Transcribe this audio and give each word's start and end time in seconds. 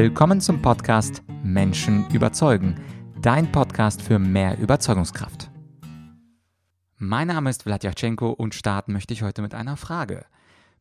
Willkommen 0.00 0.40
zum 0.40 0.62
Podcast 0.62 1.24
Menschen 1.42 2.08
überzeugen, 2.10 2.80
dein 3.20 3.50
Podcast 3.50 4.00
für 4.00 4.20
mehr 4.20 4.56
Überzeugungskraft. 4.56 5.50
Mein 6.98 7.26
Name 7.26 7.50
ist 7.50 7.64
Vladyachenko 7.64 8.30
und 8.30 8.54
starten 8.54 8.92
möchte 8.92 9.12
ich 9.12 9.24
heute 9.24 9.42
mit 9.42 9.54
einer 9.54 9.76
Frage. 9.76 10.24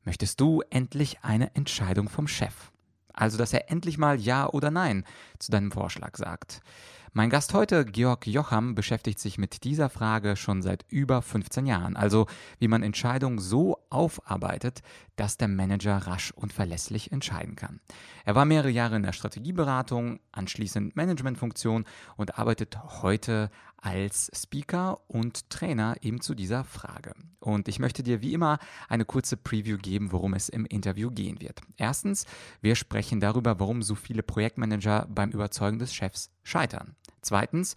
Möchtest 0.03 0.40
du 0.40 0.62
endlich 0.69 1.24
eine 1.24 1.56
Entscheidung 1.56 2.10
vom 2.10 2.28
Chef? 2.28 2.72
Also, 3.12 3.40
dass 3.40 3.53
er 3.53 3.72
endlich 3.72 3.97
mal 3.97 4.19
Ja 4.19 4.49
oder 4.49 4.69
Nein 4.69 5.03
zu 5.40 5.49
deinem 5.49 5.72
Vorschlag 5.72 6.15
sagt. 6.15 6.62
Mein 7.13 7.29
Gast 7.29 7.53
heute, 7.53 7.85
Georg 7.85 8.28
Jocham, 8.28 8.76
beschäftigt 8.76 9.19
sich 9.19 9.37
mit 9.37 9.63
dieser 9.63 9.90
Frage 9.90 10.35
schon 10.35 10.62
seit 10.62 10.85
über 10.90 11.22
15 11.22 11.65
Jahren. 11.65 11.96
Also, 11.96 12.28
wie 12.60 12.67
man 12.67 12.83
Entscheidungen 12.83 13.40
so 13.40 13.78
aufarbeitet, 13.90 14.81
dass 15.15 15.37
der 15.37 15.47
Manager 15.47 15.97
rasch 15.97 16.31
und 16.31 16.52
verlässlich 16.52 17.12
entscheiden 17.12 17.55
kann. 17.55 17.80
Er 18.26 18.35
war 18.35 18.46
mehrere 18.46 18.70
Jahre 18.70 18.98
in 18.98 19.04
der 19.04 19.13
Strategieberatung, 19.13 20.20
anschließend 20.32 20.96
Managementfunktion 20.96 21.85
und 22.18 22.38
arbeitet 22.38 22.77
heute 23.02 23.49
als 23.77 24.31
Speaker 24.36 25.02
und 25.08 25.49
Trainer 25.49 25.95
eben 26.02 26.22
zu 26.22 26.35
dieser 26.35 26.63
Frage. 26.63 27.13
Und 27.40 27.68
ich 27.68 27.80
möchte 27.80 28.04
dir 28.04 28.22
wie 28.22 28.34
immer 28.34 28.59
eine 28.90 29.05
kurze 29.05 29.38
Preview 29.38 29.77
geben, 29.77 30.12
worum 30.12 30.34
es 30.34 30.49
im 30.49 30.66
Interview 30.66 31.12
gehen 31.12 31.40
wird. 31.40 31.62
Erstens, 31.77 32.26
wir 32.62 32.76
sprechen 32.76 33.20
darüber, 33.20 33.59
warum 33.59 33.84
so 33.84 33.95
viele 33.95 34.23
Projektmanager 34.23 35.08
beim 35.09 35.32
Überzeugen 35.32 35.80
des 35.80 35.94
Chefs 35.94 36.32
scheitern. 36.44 36.95
Zweitens, 37.21 37.76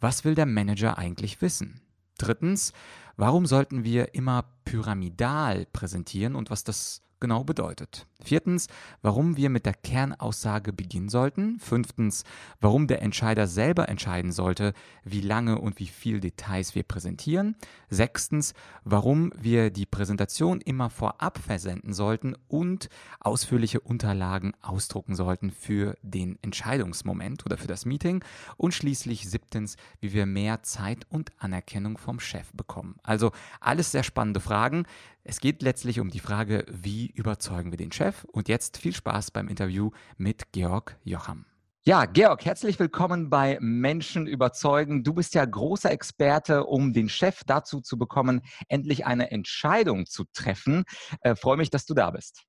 was 0.00 0.24
will 0.24 0.34
der 0.34 0.46
Manager 0.46 0.98
eigentlich 0.98 1.42
wissen? 1.42 1.80
Drittens, 2.16 2.72
warum 3.16 3.46
sollten 3.46 3.84
wir 3.84 4.14
immer 4.14 4.44
pyramidal 4.64 5.66
präsentieren 5.66 6.34
und 6.36 6.50
was 6.50 6.64
das 6.64 7.02
genau 7.20 7.44
bedeutet. 7.44 8.06
Viertens, 8.24 8.68
warum 9.02 9.36
wir 9.36 9.50
mit 9.50 9.66
der 9.66 9.74
Kernaussage 9.74 10.72
beginnen 10.72 11.08
sollten. 11.08 11.58
Fünftens, 11.60 12.24
warum 12.60 12.86
der 12.86 13.02
Entscheider 13.02 13.46
selber 13.46 13.88
entscheiden 13.88 14.32
sollte, 14.32 14.72
wie 15.04 15.20
lange 15.20 15.58
und 15.58 15.78
wie 15.78 15.86
viel 15.86 16.20
Details 16.20 16.74
wir 16.74 16.82
präsentieren. 16.82 17.56
Sechstens, 17.88 18.54
warum 18.84 19.32
wir 19.36 19.70
die 19.70 19.86
Präsentation 19.86 20.60
immer 20.60 20.90
vorab 20.90 21.38
versenden 21.38 21.92
sollten 21.92 22.36
und 22.48 22.88
ausführliche 23.20 23.80
Unterlagen 23.80 24.52
ausdrucken 24.62 25.14
sollten 25.14 25.50
für 25.50 25.96
den 26.02 26.38
Entscheidungsmoment 26.42 27.44
oder 27.46 27.56
für 27.56 27.68
das 27.68 27.86
Meeting. 27.86 28.24
Und 28.56 28.74
schließlich 28.74 29.28
siebtens, 29.28 29.76
wie 30.00 30.12
wir 30.12 30.26
mehr 30.26 30.62
Zeit 30.62 31.06
und 31.08 31.32
Anerkennung 31.38 31.98
vom 31.98 32.20
Chef 32.20 32.52
bekommen. 32.52 32.96
Also 33.02 33.32
alles 33.60 33.92
sehr 33.92 34.02
spannende 34.02 34.40
Fragen. 34.40 34.86
Es 35.22 35.40
geht 35.40 35.62
letztlich 35.62 36.00
um 36.00 36.10
die 36.10 36.18
Frage, 36.20 36.64
wie 36.70 37.10
überzeugen 37.14 37.70
wir 37.70 37.76
den 37.76 37.92
Chef? 37.92 38.09
Und 38.32 38.48
jetzt 38.48 38.78
viel 38.78 38.94
Spaß 38.94 39.30
beim 39.30 39.48
Interview 39.48 39.90
mit 40.16 40.52
Georg 40.52 40.96
Jocham. 41.04 41.46
Ja, 41.82 42.04
Georg, 42.04 42.44
herzlich 42.44 42.78
willkommen 42.78 43.30
bei 43.30 43.56
Menschen 43.60 44.26
überzeugen. 44.26 45.02
Du 45.02 45.14
bist 45.14 45.34
ja 45.34 45.44
großer 45.44 45.90
Experte, 45.90 46.64
um 46.64 46.92
den 46.92 47.08
Chef 47.08 47.40
dazu 47.46 47.80
zu 47.80 47.96
bekommen, 47.96 48.42
endlich 48.68 49.06
eine 49.06 49.30
Entscheidung 49.30 50.04
zu 50.04 50.24
treffen. 50.34 50.84
Äh, 51.22 51.36
freue 51.36 51.56
mich, 51.56 51.70
dass 51.70 51.86
du 51.86 51.94
da 51.94 52.10
bist. 52.10 52.44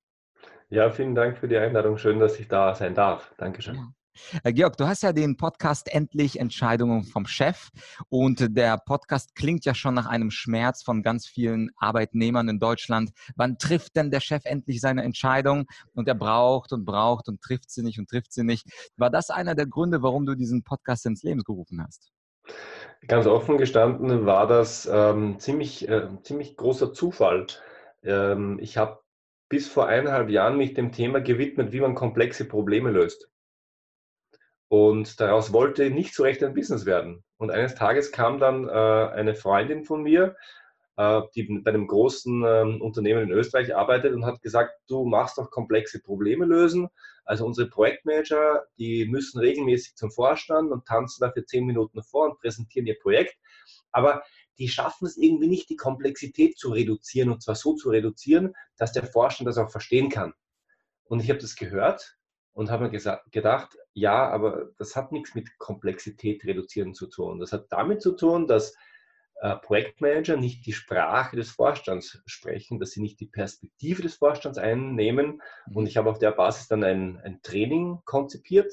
Ja, 0.70 0.90
vielen 0.90 1.16
Dank 1.16 1.38
für 1.38 1.48
die 1.48 1.58
Einladung. 1.58 1.98
Schön, 1.98 2.20
dass 2.20 2.40
ich 2.40 2.50
da 2.50 2.76
sein 2.76 2.94
darf. 2.94 3.34
Dankeschön. 3.38 3.76
Ja. 3.76 3.88
Äh, 4.44 4.54
Georg, 4.54 4.78
du 4.78 4.88
hast 4.88 5.04
ja 5.04 5.14
den 5.14 5.38
Podcast 5.38 5.94
Endlich 5.94 6.40
Entscheidungen 6.40 7.04
vom 7.04 7.26
Chef 7.26 7.70
und 8.10 8.56
der 8.58 8.78
Podcast 8.78 9.36
klingt 9.36 9.66
ja 9.66 9.74
schon 9.74 9.94
nach 9.94 10.06
einem 10.06 10.32
Schmerz 10.32 10.84
von 10.84 11.02
ganz 11.04 11.28
vielen 11.28 11.72
Arbeitnehmern 11.78 12.50
in 12.50 12.60
Deutschland. 12.60 13.12
Wann 13.36 13.58
trifft 13.58 13.96
denn 13.96 14.12
der 14.12 14.20
Chef 14.20 14.44
endlich 14.46 14.82
seine 14.82 15.04
Entscheidung? 15.04 15.66
Und 15.94 16.08
er 16.08 16.16
braucht 16.16 16.74
und 16.74 16.86
braucht 16.86 17.28
und 17.28 17.42
trifft 17.42 17.72
sie 17.72 17.84
nicht 17.84 18.00
und 18.00 18.10
trifft 18.10 18.34
sie 18.34 18.44
nicht. 18.44 18.68
War 18.98 19.10
das 19.10 19.30
einer 19.30 19.56
der 19.56 19.68
Gründe, 19.68 20.02
warum 20.02 20.26
du 20.26 20.36
diesen 20.36 20.64
Podcast 20.64 21.06
ins 21.06 21.24
Leben 21.24 21.44
gerufen 21.44 21.82
hast? 21.84 22.12
Ganz 23.08 23.26
offen 23.26 23.58
gestanden 23.58 24.26
war 24.26 24.48
das 24.48 24.90
ähm, 24.92 25.40
ziemlich, 25.40 25.88
äh, 25.90 26.08
ziemlich 26.24 26.56
großer 26.58 26.94
Zufall. 26.94 27.48
Ähm, 28.04 28.60
ich 28.62 28.78
habe 28.78 29.00
bis 29.50 29.68
vor 29.68 29.88
eineinhalb 29.88 30.30
Jahren 30.30 30.58
mich 30.58 30.74
dem 30.74 30.92
Thema 30.92 31.20
gewidmet, 31.20 31.72
wie 31.72 31.82
man 31.82 31.96
komplexe 31.96 32.46
Probleme 32.46 32.92
löst. 32.92 33.31
Und 34.72 35.20
daraus 35.20 35.52
wollte 35.52 35.90
nicht 35.90 36.16
so 36.16 36.24
recht 36.24 36.42
ein 36.42 36.54
Business 36.54 36.86
werden. 36.86 37.26
Und 37.36 37.52
eines 37.52 37.76
Tages 37.76 38.14
kam 38.14 38.40
dann 38.40 38.70
äh, 38.70 38.72
eine 38.72 39.36
Freundin 39.36 39.84
von 39.84 40.02
mir, 40.02 40.38
äh, 40.96 41.24
die 41.36 41.44
bei 41.62 41.72
einem 41.72 41.88
großen 41.88 42.42
äh, 42.46 42.82
Unternehmen 42.82 43.24
in 43.24 43.32
Österreich 43.32 43.76
arbeitet 43.76 44.14
und 44.14 44.26
hat 44.26 44.42
gesagt, 44.42 44.72
du 44.88 45.04
machst 45.04 45.38
doch 45.38 45.52
komplexe 45.52 46.02
Probleme 46.02 46.46
lösen. 46.46 46.88
Also 47.26 47.46
unsere 47.46 47.68
Projektmanager, 47.68 48.64
die 48.80 49.06
müssen 49.08 49.40
regelmäßig 49.40 49.96
zum 49.96 50.10
Vorstand 50.10 50.72
und 50.72 50.86
tanzen 50.86 51.20
dafür 51.20 51.46
zehn 51.46 51.66
Minuten 51.66 52.02
vor 52.02 52.30
und 52.30 52.40
präsentieren 52.40 52.88
ihr 52.88 52.98
Projekt. 52.98 53.36
Aber 53.92 54.24
die 54.58 54.70
schaffen 54.70 55.06
es 55.06 55.18
irgendwie 55.18 55.50
nicht, 55.50 55.70
die 55.70 55.76
Komplexität 55.76 56.58
zu 56.58 56.70
reduzieren 56.70 57.30
und 57.30 57.44
zwar 57.44 57.56
so 57.56 57.76
zu 57.76 57.90
reduzieren, 57.90 58.54
dass 58.78 58.94
der 58.94 59.06
Vorstand 59.06 59.50
das 59.50 59.58
auch 59.58 59.70
verstehen 59.70 60.08
kann. 60.08 60.32
Und 61.04 61.22
ich 61.22 61.30
habe 61.30 61.40
das 61.40 61.58
gehört 61.58 62.16
und 62.54 62.70
habe 62.70 62.90
mir 62.90 63.00
gedacht, 63.32 63.78
ja, 63.94 64.30
aber 64.30 64.70
das 64.78 64.96
hat 64.96 65.12
nichts 65.12 65.36
mit 65.36 65.58
Komplexität 65.58 66.44
reduzieren 66.46 66.94
zu 66.94 67.08
tun. 67.08 67.40
Das 67.40 67.54
hat 67.54 67.68
damit 67.70 68.02
zu 68.02 68.12
tun, 68.14 68.48
dass 68.48 68.76
äh, 69.42 69.56
Projektmanager 69.56 70.38
nicht 70.38 70.66
die 70.66 70.74
Sprache 70.74 71.36
des 71.36 71.50
Vorstands 71.50 72.22
sprechen, 72.26 72.80
dass 72.80 72.92
sie 72.92 73.02
nicht 73.02 73.20
die 73.20 73.28
Perspektive 73.28 74.02
des 74.02 74.16
Vorstands 74.16 74.58
einnehmen. 74.58 75.42
Mhm. 75.68 75.78
Und 75.78 75.88
ich 75.88 75.98
habe 75.98 76.10
auf 76.10 76.20
der 76.20 76.32
Basis 76.32 76.68
dann 76.68 76.84
ein, 76.84 77.20
ein 77.24 77.42
Training 77.42 78.00
konzipiert. 78.06 78.72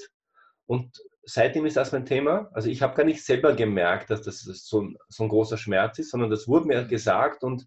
Und 0.67 1.03
seitdem 1.23 1.65
ist 1.65 1.77
das 1.77 1.93
mein 1.93 2.05
Thema. 2.05 2.51
Also 2.53 2.69
ich 2.69 2.83
habe 2.83 2.95
gar 2.95 3.05
nicht 3.05 3.25
selber 3.25 3.55
gemerkt, 3.55 4.11
dass 4.11 4.23
das 4.23 4.41
so 4.43 4.83
ein, 4.83 4.97
so 5.09 5.23
ein 5.23 5.29
großer 5.31 5.57
Schmerz 5.57 5.99
ist, 5.99 6.11
sondern 6.11 6.31
das 6.31 6.49
wurde 6.49 6.67
mir 6.67 6.85
gesagt 6.85 7.45
und 7.45 7.67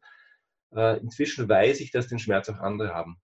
äh, 0.75 0.99
inzwischen 0.99 1.49
weiß 1.49 1.79
ich, 1.79 1.91
dass 1.91 2.07
den 2.07 2.19
Schmerz 2.19 2.49
auch 2.49 2.59
andere 2.59 2.93
haben. 2.93 3.19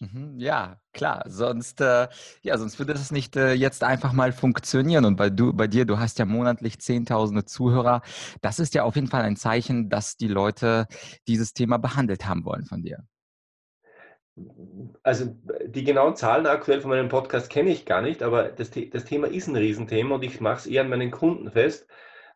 Mhm, 0.00 0.38
ja, 0.38 0.80
klar. 0.92 1.24
Sonst, 1.28 1.80
äh, 1.80 2.08
ja, 2.42 2.58
sonst 2.58 2.78
würde 2.78 2.92
es 2.92 3.12
nicht 3.12 3.36
äh, 3.36 3.52
jetzt 3.52 3.84
einfach 3.84 4.12
mal 4.12 4.32
funktionieren. 4.32 5.04
Und 5.04 5.16
bei, 5.16 5.30
du, 5.30 5.52
bei 5.52 5.66
dir, 5.68 5.84
du 5.84 5.98
hast 5.98 6.18
ja 6.18 6.24
monatlich 6.24 6.80
Zehntausende 6.80 7.44
Zuhörer. 7.44 8.02
Das 8.40 8.58
ist 8.58 8.74
ja 8.74 8.84
auf 8.84 8.96
jeden 8.96 9.06
Fall 9.06 9.22
ein 9.22 9.36
Zeichen, 9.36 9.88
dass 9.88 10.16
die 10.16 10.28
Leute 10.28 10.86
dieses 11.28 11.52
Thema 11.52 11.78
behandelt 11.78 12.26
haben 12.26 12.44
wollen 12.44 12.64
von 12.64 12.82
dir. 12.82 13.04
Also 15.02 15.36
die 15.66 15.84
genauen 15.84 16.16
Zahlen 16.16 16.46
aktuell 16.46 16.80
von 16.80 16.90
meinem 16.90 17.10
Podcast 17.10 17.50
kenne 17.50 17.70
ich 17.70 17.84
gar 17.84 18.00
nicht, 18.00 18.22
aber 18.22 18.44
das, 18.44 18.70
das 18.70 19.04
Thema 19.04 19.28
ist 19.28 19.46
ein 19.46 19.56
Riesenthema 19.56 20.14
und 20.14 20.24
ich 20.24 20.40
mache 20.40 20.56
es 20.56 20.66
eher 20.66 20.82
an 20.82 20.88
meinen 20.88 21.10
Kunden 21.10 21.50
fest. 21.50 21.86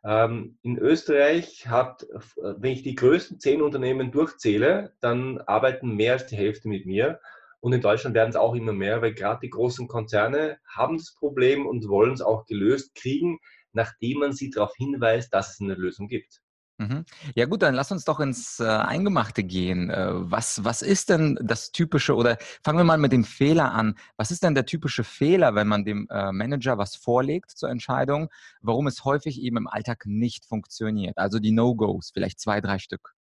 Ähm, 0.04 0.58
in 0.62 0.78
Österreich 0.78 1.68
hat, 1.68 2.06
wenn 2.36 2.72
ich 2.72 2.82
die 2.82 2.94
größten 2.94 3.40
zehn 3.40 3.62
Unternehmen 3.62 4.12
durchzähle, 4.12 4.92
dann 5.00 5.38
arbeiten 5.38 5.96
mehr 5.96 6.12
als 6.12 6.26
die 6.26 6.36
Hälfte 6.36 6.68
mit 6.68 6.84
mir. 6.86 7.18
Und 7.66 7.72
in 7.72 7.80
Deutschland 7.80 8.14
werden 8.14 8.30
es 8.30 8.36
auch 8.36 8.54
immer 8.54 8.72
mehr, 8.72 9.02
weil 9.02 9.12
gerade 9.12 9.40
die 9.42 9.50
großen 9.50 9.88
Konzerne 9.88 10.58
haben 10.72 10.98
das 10.98 11.16
Problem 11.16 11.66
und 11.66 11.88
wollen 11.88 12.12
es 12.12 12.20
auch 12.20 12.46
gelöst 12.46 12.94
kriegen, 12.94 13.40
nachdem 13.72 14.20
man 14.20 14.32
sie 14.32 14.50
darauf 14.50 14.72
hinweist, 14.76 15.34
dass 15.34 15.54
es 15.54 15.60
eine 15.60 15.74
Lösung 15.74 16.06
gibt. 16.06 16.42
Mhm. 16.78 17.04
Ja 17.34 17.46
gut, 17.46 17.62
dann 17.62 17.74
lass 17.74 17.90
uns 17.90 18.04
doch 18.04 18.20
ins 18.20 18.60
äh, 18.60 18.68
Eingemachte 18.68 19.42
gehen. 19.42 19.90
Äh, 19.90 20.10
was, 20.12 20.62
was 20.62 20.80
ist 20.80 21.08
denn 21.08 21.40
das 21.42 21.72
typische, 21.72 22.14
oder 22.14 22.38
fangen 22.62 22.78
wir 22.78 22.84
mal 22.84 22.98
mit 22.98 23.10
dem 23.10 23.24
Fehler 23.24 23.74
an. 23.74 23.96
Was 24.16 24.30
ist 24.30 24.44
denn 24.44 24.54
der 24.54 24.66
typische 24.66 25.02
Fehler, 25.02 25.56
wenn 25.56 25.66
man 25.66 25.84
dem 25.84 26.06
äh, 26.08 26.30
Manager 26.30 26.78
was 26.78 26.94
vorlegt 26.94 27.50
zur 27.50 27.68
Entscheidung, 27.68 28.28
warum 28.60 28.86
es 28.86 29.04
häufig 29.04 29.42
eben 29.42 29.56
im 29.56 29.66
Alltag 29.66 30.04
nicht 30.06 30.46
funktioniert? 30.46 31.18
Also 31.18 31.40
die 31.40 31.50
No-Gos, 31.50 32.12
vielleicht 32.14 32.38
zwei, 32.38 32.60
drei 32.60 32.78
Stück. 32.78 33.15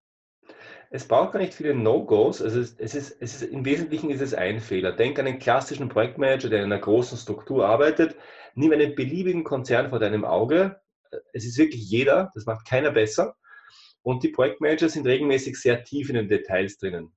Es 0.96 1.10
braucht 1.10 1.34
gar 1.34 1.40
nicht 1.40 1.54
viele 1.54 1.76
No-Gos. 1.76 2.42
Also 2.42 2.62
es, 2.62 2.74
es, 2.78 2.96
ist, 2.96 3.18
es 3.20 3.42
ist, 3.42 3.52
Im 3.52 3.66
Wesentlichen 3.66 4.10
ist 4.10 4.22
es 4.22 4.34
ein 4.34 4.62
Fehler. 4.62 4.94
Denk 4.94 5.20
an 5.20 5.28
einen 5.28 5.40
klassischen 5.40 5.90
Projektmanager, 5.90 6.48
der 6.50 6.60
in 6.60 6.72
einer 6.72 6.80
großen 6.80 7.18
Struktur 7.18 7.68
arbeitet. 7.68 8.16
Nimm 8.54 8.72
einen 8.72 8.96
beliebigen 8.96 9.44
Konzern 9.44 9.90
vor 9.90 10.00
deinem 10.00 10.24
Auge. 10.24 10.80
Es 11.34 11.44
ist 11.44 11.58
wirklich 11.58 11.90
jeder, 11.90 12.32
das 12.34 12.46
macht 12.46 12.66
keiner 12.66 12.92
besser. 12.92 13.36
Und 14.04 14.24
die 14.24 14.30
Projektmanager 14.30 14.88
sind 14.88 15.06
regelmäßig 15.06 15.58
sehr 15.58 15.84
tief 15.84 16.08
in 16.08 16.16
den 16.16 16.30
Details 16.30 16.78
drinnen. 16.78 17.12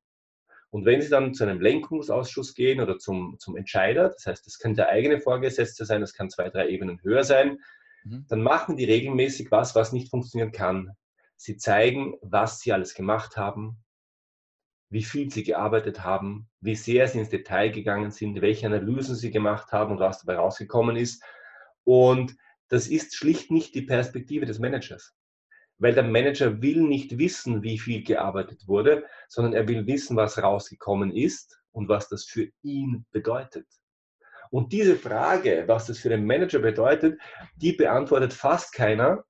Und 0.70 0.84
wenn 0.84 1.00
sie 1.00 1.08
dann 1.08 1.32
zu 1.32 1.44
einem 1.44 1.60
Lenkungsausschuss 1.60 2.54
gehen 2.54 2.80
oder 2.80 2.98
zum, 2.98 3.36
zum 3.38 3.56
Entscheider, 3.56 4.08
das 4.08 4.26
heißt, 4.26 4.44
das 4.44 4.58
kann 4.58 4.74
der 4.74 4.88
eigene 4.88 5.20
Vorgesetzte 5.20 5.84
sein, 5.84 6.00
das 6.00 6.14
kann 6.14 6.30
zwei, 6.30 6.48
drei 6.50 6.68
Ebenen 6.68 7.00
höher 7.04 7.22
sein, 7.22 7.60
mhm. 8.02 8.26
dann 8.28 8.42
machen 8.42 8.76
die 8.76 8.86
regelmäßig 8.86 9.52
was, 9.52 9.76
was 9.76 9.92
nicht 9.92 10.10
funktionieren 10.10 10.50
kann. 10.50 10.96
Sie 11.40 11.56
zeigen, 11.56 12.18
was 12.20 12.60
sie 12.60 12.72
alles 12.72 12.94
gemacht 12.94 13.36
haben, 13.36 13.78
wie 14.90 15.04
viel 15.04 15.30
sie 15.30 15.44
gearbeitet 15.44 16.02
haben, 16.02 16.48
wie 16.60 16.74
sehr 16.74 17.06
sie 17.06 17.20
ins 17.20 17.28
Detail 17.28 17.70
gegangen 17.70 18.10
sind, 18.10 18.40
welche 18.40 18.66
Analysen 18.66 19.14
sie 19.14 19.30
gemacht 19.30 19.70
haben 19.70 19.92
und 19.92 20.00
was 20.00 20.20
dabei 20.24 20.38
rausgekommen 20.38 20.96
ist. 20.96 21.22
Und 21.84 22.36
das 22.68 22.88
ist 22.88 23.14
schlicht 23.14 23.52
nicht 23.52 23.74
die 23.76 23.82
Perspektive 23.82 24.46
des 24.46 24.58
Managers. 24.58 25.14
Weil 25.78 25.94
der 25.94 26.02
Manager 26.02 26.60
will 26.60 26.82
nicht 26.82 27.18
wissen, 27.18 27.62
wie 27.62 27.78
viel 27.78 28.02
gearbeitet 28.02 28.66
wurde, 28.66 29.04
sondern 29.28 29.52
er 29.52 29.68
will 29.68 29.86
wissen, 29.86 30.16
was 30.16 30.42
rausgekommen 30.42 31.14
ist 31.14 31.62
und 31.70 31.88
was 31.88 32.08
das 32.08 32.24
für 32.24 32.48
ihn 32.62 33.06
bedeutet. 33.12 33.66
Und 34.50 34.72
diese 34.72 34.96
Frage, 34.96 35.64
was 35.68 35.86
das 35.86 35.98
für 35.98 36.08
den 36.08 36.26
Manager 36.26 36.58
bedeutet, 36.58 37.20
die 37.54 37.74
beantwortet 37.74 38.32
fast 38.32 38.72
keiner. 38.72 39.24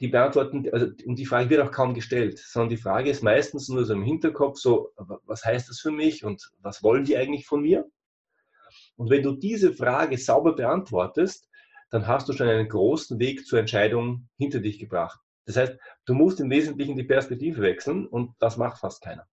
Die 0.00 0.08
beantworten, 0.08 0.68
also, 0.72 0.86
und 1.04 1.18
die 1.18 1.26
Frage 1.26 1.50
wird 1.50 1.62
auch 1.62 1.72
kaum 1.72 1.94
gestellt, 1.94 2.38
sondern 2.38 2.70
die 2.70 2.78
Frage 2.78 3.10
ist 3.10 3.22
meistens 3.22 3.68
nur 3.68 3.84
so 3.84 3.92
im 3.92 4.02
Hinterkopf 4.02 4.58
so, 4.58 4.92
was 4.96 5.44
heißt 5.44 5.68
das 5.68 5.80
für 5.80 5.90
mich 5.90 6.24
und 6.24 6.50
was 6.60 6.82
wollen 6.82 7.04
die 7.04 7.16
eigentlich 7.16 7.46
von 7.46 7.60
mir? 7.60 7.86
Und 8.96 9.10
wenn 9.10 9.22
du 9.22 9.32
diese 9.32 9.72
Frage 9.74 10.16
sauber 10.16 10.54
beantwortest, 10.54 11.48
dann 11.90 12.06
hast 12.06 12.28
du 12.28 12.32
schon 12.32 12.48
einen 12.48 12.68
großen 12.68 13.18
Weg 13.18 13.46
zur 13.46 13.58
Entscheidung 13.58 14.28
hinter 14.36 14.60
dich 14.60 14.78
gebracht. 14.78 15.20
Das 15.44 15.56
heißt, 15.56 15.76
du 16.06 16.14
musst 16.14 16.40
im 16.40 16.50
Wesentlichen 16.50 16.96
die 16.96 17.04
Perspektive 17.04 17.60
wechseln 17.60 18.06
und 18.06 18.34
das 18.38 18.56
macht 18.56 18.78
fast 18.78 19.02
keiner. 19.02 19.26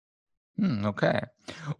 Hm, 0.56 0.84
okay. 0.84 1.26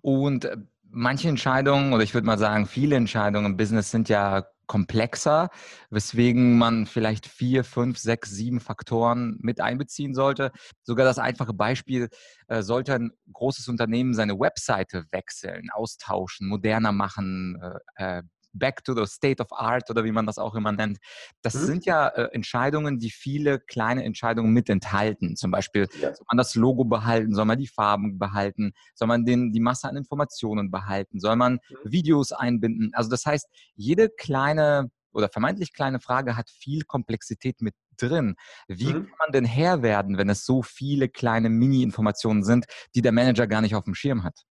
Und 0.01 0.47
äh, 0.47 0.57
manche 0.83 1.29
Entscheidungen 1.29 1.93
oder 1.93 2.03
ich 2.03 2.15
würde 2.15 2.27
mal 2.27 2.39
sagen, 2.39 2.67
viele 2.67 2.97
Entscheidungen 2.97 3.47
im 3.47 3.57
Business 3.57 3.91
sind 3.91 4.09
ja 4.09 4.45
komplexer, 4.67 5.51
weswegen 5.91 6.59
man 6.59 6.87
vielleicht 6.87 7.27
vier, 7.27 7.65
fünf, 7.65 7.99
sechs, 7.99 8.31
sieben 8.31 8.61
Faktoren 8.61 9.39
mit 9.41 9.61
einbeziehen 9.61 10.15
sollte. 10.15 10.53
Sogar 10.83 11.05
das 11.05 11.19
einfache 11.19 11.53
Beispiel, 11.53 12.09
äh, 12.49 12.63
sollte 12.63 12.95
ein 12.95 13.11
großes 13.33 13.69
Unternehmen 13.69 14.15
seine 14.15 14.39
Webseite 14.39 15.05
wechseln, 15.11 15.69
austauschen, 15.73 16.49
moderner 16.49 16.93
machen, 16.93 17.61
äh, 17.97 18.19
äh 18.19 18.23
back 18.55 18.85
to 18.85 18.95
the 18.95 19.07
state 19.07 19.43
of 19.43 19.53
art 19.53 19.91
oder 19.91 20.05
wie 20.05 20.13
man 20.13 20.27
das 20.27 20.39
auch 20.39 20.55
immer 20.55 20.73
nennt. 20.73 20.99
Das 21.43 21.55
mhm. 21.55 21.67
sind 21.67 21.87
ja 21.87 22.09
äh, 22.09 22.29
Entscheidungen, 22.33 22.99
die 22.99 23.11
viele 23.11 23.61
kleine 23.61 24.05
Entscheidungen 24.05 24.53
mit 24.53 24.71
enthalten. 24.71 25.37
Zum 25.37 25.51
Beispiel, 25.51 25.89
ja. 26.01 26.15
soll 26.15 26.27
man 26.29 26.39
das 26.39 26.55
Logo 26.55 26.85
behalten, 26.85 27.35
soll 27.35 27.45
man 27.45 27.59
die 27.59 27.67
Farben 27.67 28.19
behalten, 28.19 28.73
soll 28.95 29.09
man 29.09 29.25
den, 29.25 29.53
die 29.53 29.61
Masse 29.61 29.89
an 29.89 29.97
Informationen 29.97 30.71
behalten, 30.71 31.21
soll 31.21 31.37
man 31.37 31.55
mhm. 31.55 31.77
Videos 31.85 32.33
einbinden. 32.33 32.91
Also 32.95 33.11
das 33.11 33.27
heißt, 33.27 33.49
jede 33.75 34.09
kleine 34.09 34.91
oder 35.13 35.29
vermeintlich 35.29 35.73
kleine 35.73 36.01
Frage 36.01 36.37
hat 36.37 36.51
viel 36.51 36.83
Komplexität 36.83 37.61
mit 37.61 37.75
drin. 37.97 38.35
Wie 38.67 38.93
mhm. 38.93 39.07
kann 39.07 39.17
man 39.19 39.33
denn 39.33 39.45
Herr 39.45 39.83
werden, 39.83 40.19
wenn 40.19 40.29
es 40.29 40.45
so 40.45 40.63
viele 40.63 41.09
kleine 41.09 41.49
Mini-Informationen 41.49 42.43
sind, 42.43 42.67
die 42.95 43.03
der 43.03 43.13
Manager 43.13 43.47
gar 43.47 43.61
nicht 43.61 43.75
auf 43.75 43.85
dem 43.85 43.95
Schirm 43.95 44.25
hat? 44.25 44.43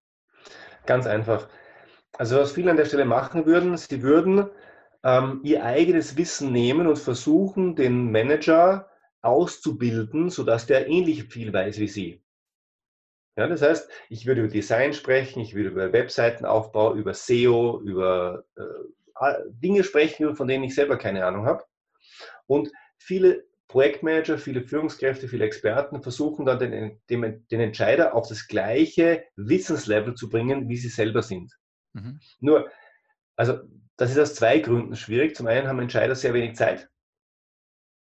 Ganz 0.85 1.05
einfach. 1.05 1.47
Also 2.17 2.37
was 2.37 2.51
viele 2.51 2.71
an 2.71 2.77
der 2.77 2.85
Stelle 2.85 3.05
machen 3.05 3.45
würden, 3.45 3.75
sie 3.75 4.01
würden 4.03 4.49
ähm, 5.03 5.41
ihr 5.43 5.63
eigenes 5.63 6.15
Wissen 6.15 6.51
nehmen 6.51 6.87
und 6.87 6.97
versuchen, 6.99 7.75
den 7.75 8.11
Manager 8.11 8.89
auszubilden, 9.21 10.29
sodass 10.29 10.65
der 10.67 10.87
ähnlich 10.87 11.23
viel 11.25 11.51
weiß 11.51 11.79
wie 11.79 11.87
sie. 11.87 12.23
Ja, 13.35 13.47
das 13.47 13.63
heißt, 13.63 13.89
ich 14.09 14.27
würde 14.27 14.41
über 14.41 14.49
Design 14.51 14.93
sprechen, 14.93 15.39
ich 15.39 15.55
würde 15.55 15.69
über 15.69 15.91
Webseitenaufbau, 15.91 16.93
über 16.93 17.15
SEO, 17.15 17.81
über 17.81 18.45
äh, 18.55 19.33
Dinge 19.49 19.83
sprechen, 19.83 20.35
von 20.35 20.47
denen 20.47 20.63
ich 20.65 20.75
selber 20.75 20.97
keine 20.97 21.25
Ahnung 21.25 21.45
habe. 21.45 21.63
Und 22.45 22.71
viele 22.99 23.45
Projektmanager, 23.67 24.37
viele 24.37 24.61
Führungskräfte, 24.61 25.27
viele 25.27 25.45
Experten 25.45 26.03
versuchen 26.03 26.45
dann 26.45 26.59
den, 26.59 27.01
den, 27.09 27.47
den 27.47 27.59
Entscheider 27.59 28.13
auf 28.13 28.27
das 28.27 28.47
gleiche 28.47 29.23
Wissenslevel 29.35 30.13
zu 30.13 30.29
bringen, 30.29 30.69
wie 30.69 30.77
sie 30.77 30.89
selber 30.89 31.23
sind. 31.23 31.51
Mhm. 31.93 32.19
Nur, 32.39 32.69
also 33.35 33.59
das 33.97 34.11
ist 34.11 34.19
aus 34.19 34.35
zwei 34.35 34.59
Gründen 34.59 34.95
schwierig. 34.95 35.35
Zum 35.35 35.47
einen 35.47 35.67
haben 35.67 35.79
Entscheider 35.79 36.15
sehr 36.15 36.33
wenig 36.33 36.55
Zeit. 36.55 36.89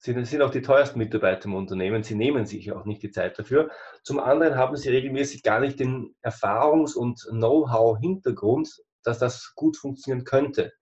Sie 0.04 0.14
sind 0.26 0.42
auch 0.42 0.50
die 0.50 0.64
teuersten 0.64 0.98
Mitarbeiter 0.98 1.46
im 1.46 1.54
Unternehmen. 1.54 2.02
Sie 2.02 2.16
nehmen 2.16 2.48
sich 2.48 2.72
auch 2.72 2.86
nicht 2.86 3.04
die 3.04 3.12
Zeit 3.12 3.38
dafür. 3.38 3.70
Zum 4.04 4.20
anderen 4.20 4.56
haben 4.56 4.76
sie 4.76 4.90
regelmäßig 4.90 5.44
gar 5.44 5.60
nicht 5.60 5.80
den 5.80 6.16
Erfahrungs- 6.24 6.96
und 6.96 7.22
Know-how-Hintergrund, 7.30 8.82
dass 9.04 9.20
das 9.20 9.54
gut 9.54 9.78
funktionieren 9.78 10.26
könnte. 10.26 10.74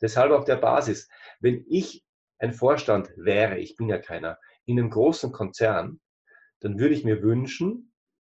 Deshalb 0.00 0.32
auf 0.32 0.44
der 0.44 0.56
Basis, 0.56 1.08
wenn 1.38 1.64
ich 1.68 2.04
ein 2.38 2.52
Vorstand 2.52 3.12
wäre, 3.16 3.58
ich 3.58 3.76
bin 3.76 3.88
ja 3.88 3.98
keiner, 3.98 4.38
in 4.64 4.78
einem 4.78 4.90
großen 4.90 5.30
Konzern, 5.30 6.00
dann 6.58 6.78
würde 6.78 6.94
ich 6.94 7.04
mir 7.04 7.22
wünschen, 7.22 7.93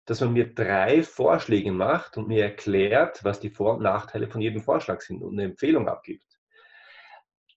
dass 0.06 0.20
man 0.20 0.32
mir 0.32 0.52
drei 0.52 1.02
Vorschläge 1.02 1.72
macht 1.72 2.16
und 2.16 2.28
mir 2.28 2.42
erklärt, 2.42 3.24
was 3.24 3.40
die 3.40 3.50
Vor- 3.50 3.76
und 3.76 3.82
Nachteile 3.82 4.28
von 4.28 4.40
jedem 4.40 4.62
Vorschlag 4.62 5.00
sind 5.00 5.22
und 5.22 5.32
eine 5.32 5.44
Empfehlung 5.44 5.88
abgibt. 5.88 6.26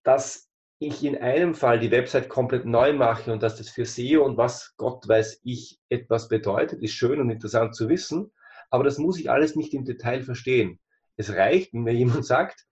Dass 0.04 0.50
ich 0.80 1.04
in 1.04 1.18
einem 1.18 1.56
Fall 1.56 1.80
die 1.80 1.92
Website 1.92 2.30
komplett 2.30 2.66
neu 2.66 2.94
mache 2.94 3.34
und 3.34 3.44
dass 3.44 3.58
das 3.58 3.70
für 3.70 3.86
SEO 3.86 4.24
und 4.24 4.38
was 4.38 4.76
Gott 4.78 5.08
weiß 5.08 5.42
ich 5.44 5.80
etwas 5.90 6.30
bedeutet, 6.30 6.82
ist 6.84 6.94
schön 6.94 7.20
und 7.20 7.30
interessant 7.30 7.76
zu 7.76 7.90
wissen, 7.90 8.32
aber 8.70 8.84
das 8.84 8.98
muss 8.98 9.20
ich 9.20 9.30
alles 9.30 9.56
nicht 9.56 9.74
im 9.74 9.86
Detail 9.86 10.24
verstehen. 10.24 10.80
Es 11.16 11.34
reicht, 11.34 11.74
wenn 11.74 11.82
mir 11.82 11.94
jemand 11.94 12.26
sagt, 12.26 12.66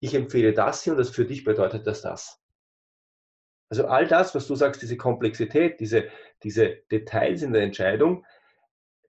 ich 0.00 0.14
empfehle 0.14 0.52
das 0.52 0.82
hier 0.82 0.92
und 0.92 0.98
das 0.98 1.10
für 1.10 1.24
dich 1.24 1.44
bedeutet 1.44 1.86
das 1.86 2.02
das. 2.02 2.40
Also 3.68 3.86
all 3.86 4.06
das, 4.06 4.34
was 4.34 4.46
du 4.46 4.54
sagst, 4.54 4.82
diese 4.82 4.96
Komplexität, 4.96 5.80
diese, 5.80 6.08
diese 6.42 6.82
Details 6.90 7.42
in 7.42 7.52
der 7.52 7.62
Entscheidung, 7.62 8.24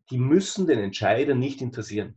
die 0.10 0.18
müssen 0.18 0.68
den 0.68 0.80
Entscheider 0.80 1.36
nicht 1.36 1.62
interessieren. 1.62 2.16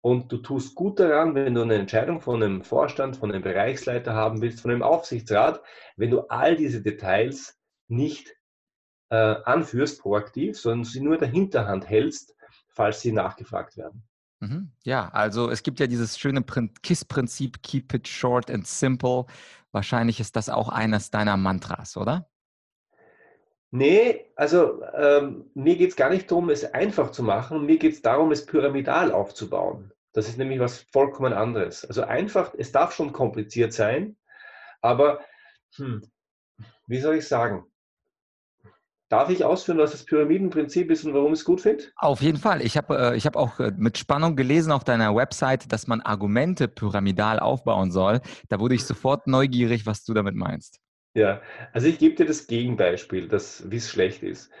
Und 0.00 0.30
du 0.30 0.38
tust 0.38 0.74
gut 0.76 1.00
daran, 1.00 1.34
wenn 1.34 1.54
du 1.54 1.62
eine 1.62 1.74
Entscheidung 1.74 2.20
von 2.20 2.42
einem 2.42 2.62
Vorstand, 2.62 3.16
von 3.16 3.32
einem 3.32 3.42
Bereichsleiter 3.42 4.14
haben 4.14 4.40
willst, 4.40 4.60
von 4.60 4.70
einem 4.70 4.82
Aufsichtsrat, 4.82 5.60
wenn 5.96 6.10
du 6.10 6.20
all 6.28 6.54
diese 6.54 6.80
Details 6.80 7.58
nicht 7.88 8.32
äh, 9.10 9.16
anführst 9.16 10.00
proaktiv, 10.00 10.58
sondern 10.58 10.84
sie 10.84 11.00
nur 11.00 11.18
der 11.18 11.28
Hinterhand 11.28 11.88
hältst, 11.88 12.36
falls 12.68 13.00
sie 13.00 13.12
nachgefragt 13.12 13.76
werden. 13.76 14.06
Mhm. 14.40 14.70
Ja, 14.84 15.08
also 15.08 15.50
es 15.50 15.62
gibt 15.62 15.80
ja 15.80 15.86
dieses 15.86 16.18
schöne 16.18 16.44
KISS-Prinzip, 16.82 17.62
keep 17.62 17.92
it 17.94 18.06
short 18.06 18.50
and 18.50 18.66
simple. 18.66 19.26
Wahrscheinlich 19.72 20.20
ist 20.20 20.36
das 20.36 20.48
auch 20.48 20.68
eines 20.68 21.10
deiner 21.10 21.36
Mantras, 21.36 21.96
oder? 21.96 22.28
Nee, 23.70 24.26
also 24.36 24.82
ähm, 24.94 25.50
mir 25.54 25.76
geht 25.76 25.90
es 25.90 25.96
gar 25.96 26.10
nicht 26.10 26.30
darum, 26.30 26.50
es 26.50 26.64
einfach 26.72 27.10
zu 27.10 27.22
machen. 27.22 27.66
Mir 27.66 27.78
geht 27.78 27.94
es 27.94 28.02
darum, 28.02 28.30
es 28.30 28.46
pyramidal 28.46 29.12
aufzubauen. 29.12 29.92
Das 30.12 30.28
ist 30.28 30.38
nämlich 30.38 30.60
was 30.60 30.86
vollkommen 30.92 31.32
anderes. 31.32 31.84
Also 31.84 32.02
einfach, 32.02 32.54
es 32.56 32.72
darf 32.72 32.94
schon 32.94 33.12
kompliziert 33.12 33.72
sein, 33.72 34.16
aber 34.80 35.20
hm, 35.74 36.02
wie 36.86 37.00
soll 37.00 37.16
ich 37.16 37.28
sagen? 37.28 37.64
Darf 39.08 39.30
ich 39.30 39.44
ausführen, 39.44 39.78
was 39.78 39.92
das 39.92 40.04
Pyramidenprinzip 40.04 40.90
ist 40.90 41.04
und 41.04 41.14
warum 41.14 41.32
ich 41.32 41.40
es 41.40 41.44
gut 41.44 41.60
finde? 41.60 41.84
Auf 41.96 42.22
jeden 42.22 42.38
Fall. 42.38 42.60
Ich 42.62 42.76
habe 42.76 43.14
äh, 43.14 43.20
hab 43.20 43.36
auch 43.36 43.60
äh, 43.60 43.72
mit 43.76 43.98
Spannung 43.98 44.34
gelesen 44.34 44.72
auf 44.72 44.82
deiner 44.82 45.14
Website, 45.14 45.70
dass 45.72 45.86
man 45.86 46.00
Argumente 46.00 46.66
pyramidal 46.66 47.38
aufbauen 47.38 47.92
soll. 47.92 48.20
Da 48.48 48.58
wurde 48.58 48.74
ich 48.74 48.84
sofort 48.84 49.28
neugierig, 49.28 49.86
was 49.86 50.04
du 50.04 50.12
damit 50.12 50.34
meinst. 50.34 50.80
Ja, 51.16 51.40
also 51.72 51.86
ich 51.88 51.98
gebe 51.98 52.14
dir 52.14 52.26
das 52.26 52.46
Gegenbeispiel, 52.46 53.30
wie 53.30 53.76
es 53.76 53.88
schlecht 53.88 54.22
ist. 54.22 54.52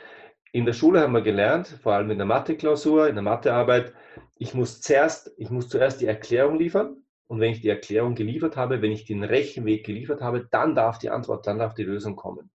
In 0.52 0.64
der 0.64 0.72
Schule 0.72 1.02
haben 1.02 1.12
wir 1.12 1.20
gelernt, 1.20 1.68
vor 1.82 1.92
allem 1.92 2.10
in 2.10 2.16
der 2.16 2.26
Mathe-Klausur, 2.26 3.08
in 3.08 3.14
der 3.14 3.22
Mathearbeit, 3.22 3.92
ich 4.38 4.54
muss 4.54 4.80
zuerst, 4.80 5.34
ich 5.36 5.50
muss 5.50 5.68
zuerst 5.68 6.00
die 6.00 6.06
Erklärung 6.06 6.56
liefern. 6.58 6.96
Und 7.26 7.40
wenn 7.40 7.52
ich 7.52 7.60
die 7.60 7.68
Erklärung 7.68 8.14
geliefert 8.14 8.56
habe, 8.56 8.80
wenn 8.80 8.90
ich 8.90 9.04
den 9.04 9.22
Rechenweg 9.22 9.84
geliefert 9.84 10.22
habe, 10.22 10.48
dann 10.50 10.74
darf 10.74 10.98
die 10.98 11.10
Antwort, 11.10 11.46
dann 11.46 11.58
darf 11.58 11.74
die 11.74 11.82
Lösung 11.82 12.16
kommen. 12.16 12.50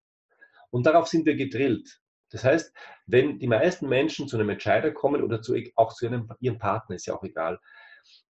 Und 0.72 0.88
darauf 0.88 1.08
sind 1.08 1.28
wir 1.28 1.36
gedrillt. 1.36 2.00
Das 2.32 2.44
heißt, 2.44 2.74
wenn 3.06 3.38
die 3.38 3.48
meisten 3.48 3.88
Menschen 3.88 4.28
zu 4.28 4.36
einem 4.36 4.50
Entscheider 4.50 4.90
kommen 4.90 5.22
oder 5.22 5.44
zu, 5.44 5.56
auch 5.76 5.94
zu 5.94 6.08
einem, 6.08 6.28
ihrem 6.40 6.58
Partner, 6.58 6.96
ist 6.96 7.06
ja 7.06 7.14
auch 7.14 7.24
egal, 7.24 7.60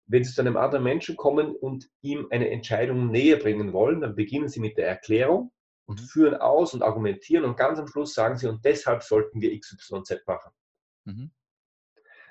wenn 0.06 0.26
sie 0.26 0.34
zu 0.34 0.42
einem 0.42 0.58
anderen 0.58 0.84
Menschen 0.84 1.16
kommen 1.16 1.56
und 1.56 1.88
ihm 2.02 2.28
eine 2.30 2.50
Entscheidung 2.50 3.10
näher 3.10 3.38
bringen 3.38 3.72
wollen, 3.72 4.02
dann 4.02 4.16
beginnen 4.16 4.50
sie 4.50 4.60
mit 4.60 4.78
der 4.78 4.90
Erklärung 4.90 5.54
und 5.86 6.00
führen 6.00 6.36
aus 6.36 6.74
und 6.74 6.84
argumentieren 6.84 7.46
und 7.46 7.58
ganz 7.58 7.80
am 7.80 7.88
Schluss 7.88 8.14
sagen 8.14 8.38
sie, 8.38 8.48
und 8.48 8.64
deshalb 8.64 9.04
sollten 9.04 9.42
wir 9.42 9.58
XYZ 9.58 10.26
machen. 10.26 10.52
Mhm. 11.06 11.32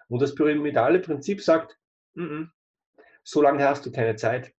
Und 0.08 0.22
das 0.22 0.34
pyramidale 0.34 1.00
Prinzip 1.00 1.42
sagt, 1.42 1.78
mm 2.14 2.22
-mm, 2.22 2.50
so 3.22 3.42
lange 3.42 3.64
hast 3.64 3.86
du 3.86 3.92
keine 3.92 4.16
Zeit. 4.16 4.54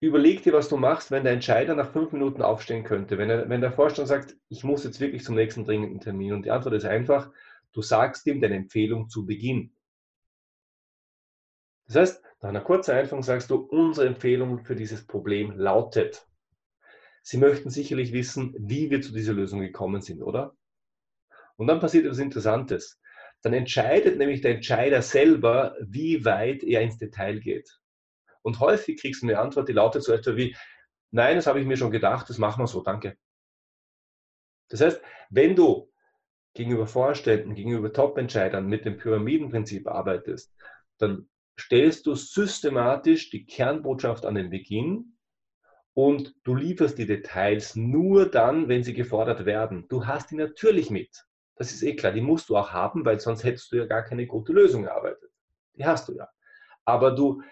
Überleg 0.00 0.44
dir, 0.44 0.52
was 0.52 0.68
du 0.68 0.76
machst, 0.76 1.10
wenn 1.10 1.24
der 1.24 1.32
Entscheider 1.32 1.74
nach 1.74 1.90
fünf 1.90 2.12
Minuten 2.12 2.40
aufstehen 2.40 2.84
könnte. 2.84 3.18
Wenn, 3.18 3.30
er, 3.30 3.48
wenn 3.48 3.60
der 3.60 3.72
Vorstand 3.72 4.06
sagt, 4.06 4.36
ich 4.48 4.62
muss 4.62 4.84
jetzt 4.84 5.00
wirklich 5.00 5.24
zum 5.24 5.34
nächsten 5.34 5.64
dringenden 5.64 6.00
Termin. 6.00 6.32
Und 6.34 6.44
die 6.44 6.52
Antwort 6.52 6.74
ist 6.74 6.84
einfach, 6.84 7.32
du 7.72 7.82
sagst 7.82 8.26
ihm 8.26 8.40
deine 8.40 8.54
Empfehlung 8.54 9.08
zu 9.08 9.26
Beginn. 9.26 9.74
Das 11.86 11.96
heißt, 11.96 12.24
nach 12.42 12.50
einer 12.50 12.60
kurzen 12.60 12.92
Einführung 12.92 13.24
sagst 13.24 13.50
du, 13.50 13.56
unsere 13.56 14.06
Empfehlung 14.06 14.64
für 14.64 14.76
dieses 14.76 15.04
Problem 15.04 15.58
lautet. 15.58 16.27
Sie 17.30 17.36
möchten 17.36 17.68
sicherlich 17.68 18.14
wissen, 18.14 18.54
wie 18.58 18.88
wir 18.88 19.02
zu 19.02 19.12
dieser 19.12 19.34
Lösung 19.34 19.60
gekommen 19.60 20.00
sind, 20.00 20.22
oder? 20.22 20.56
Und 21.56 21.66
dann 21.66 21.78
passiert 21.78 22.06
etwas 22.06 22.20
Interessantes. 22.20 22.98
Dann 23.42 23.52
entscheidet 23.52 24.16
nämlich 24.16 24.40
der 24.40 24.54
Entscheider 24.54 25.02
selber, 25.02 25.76
wie 25.78 26.24
weit 26.24 26.62
er 26.62 26.80
ins 26.80 26.96
Detail 26.96 27.38
geht. 27.38 27.82
Und 28.40 28.60
häufig 28.60 28.98
kriegst 28.98 29.22
du 29.22 29.26
eine 29.26 29.38
Antwort, 29.38 29.68
die 29.68 29.74
lautet 29.74 30.04
so 30.04 30.14
etwa 30.14 30.36
wie, 30.36 30.56
nein, 31.10 31.36
das 31.36 31.46
habe 31.46 31.60
ich 31.60 31.66
mir 31.66 31.76
schon 31.76 31.90
gedacht, 31.90 32.30
das 32.30 32.38
machen 32.38 32.62
wir 32.62 32.66
so, 32.66 32.80
danke. 32.82 33.18
Das 34.70 34.80
heißt, 34.80 35.02
wenn 35.28 35.54
du 35.54 35.92
gegenüber 36.54 36.86
Vorständen, 36.86 37.54
gegenüber 37.54 37.92
Top-Entscheidern 37.92 38.66
mit 38.66 38.86
dem 38.86 38.96
Pyramidenprinzip 38.96 39.86
arbeitest, 39.86 40.50
dann 40.96 41.28
stellst 41.60 42.06
du 42.06 42.14
systematisch 42.14 43.28
die 43.28 43.44
Kernbotschaft 43.44 44.24
an 44.24 44.34
den 44.34 44.48
Beginn 44.48 45.17
und 45.98 46.32
du 46.44 46.54
lieferst 46.54 46.96
die 46.96 47.06
Details 47.06 47.74
nur 47.74 48.30
dann, 48.30 48.68
wenn 48.68 48.84
sie 48.84 48.94
gefordert 48.94 49.46
werden. 49.46 49.84
Du 49.88 50.06
hast 50.06 50.30
die 50.30 50.36
natürlich 50.36 50.90
mit. 50.90 51.24
Das 51.56 51.72
ist 51.72 51.82
eh 51.82 51.96
klar, 51.96 52.12
die 52.12 52.20
musst 52.20 52.48
du 52.48 52.56
auch 52.56 52.70
haben, 52.70 53.04
weil 53.04 53.18
sonst 53.18 53.42
hättest 53.42 53.72
du 53.72 53.78
ja 53.78 53.84
gar 53.84 54.04
keine 54.04 54.28
gute 54.28 54.52
Lösung 54.52 54.84
erarbeitet. 54.84 55.28
Die 55.74 55.84
hast 55.84 56.08
du 56.08 56.12
ja. 56.12 56.28
Aber 56.84 57.10
du 57.10 57.42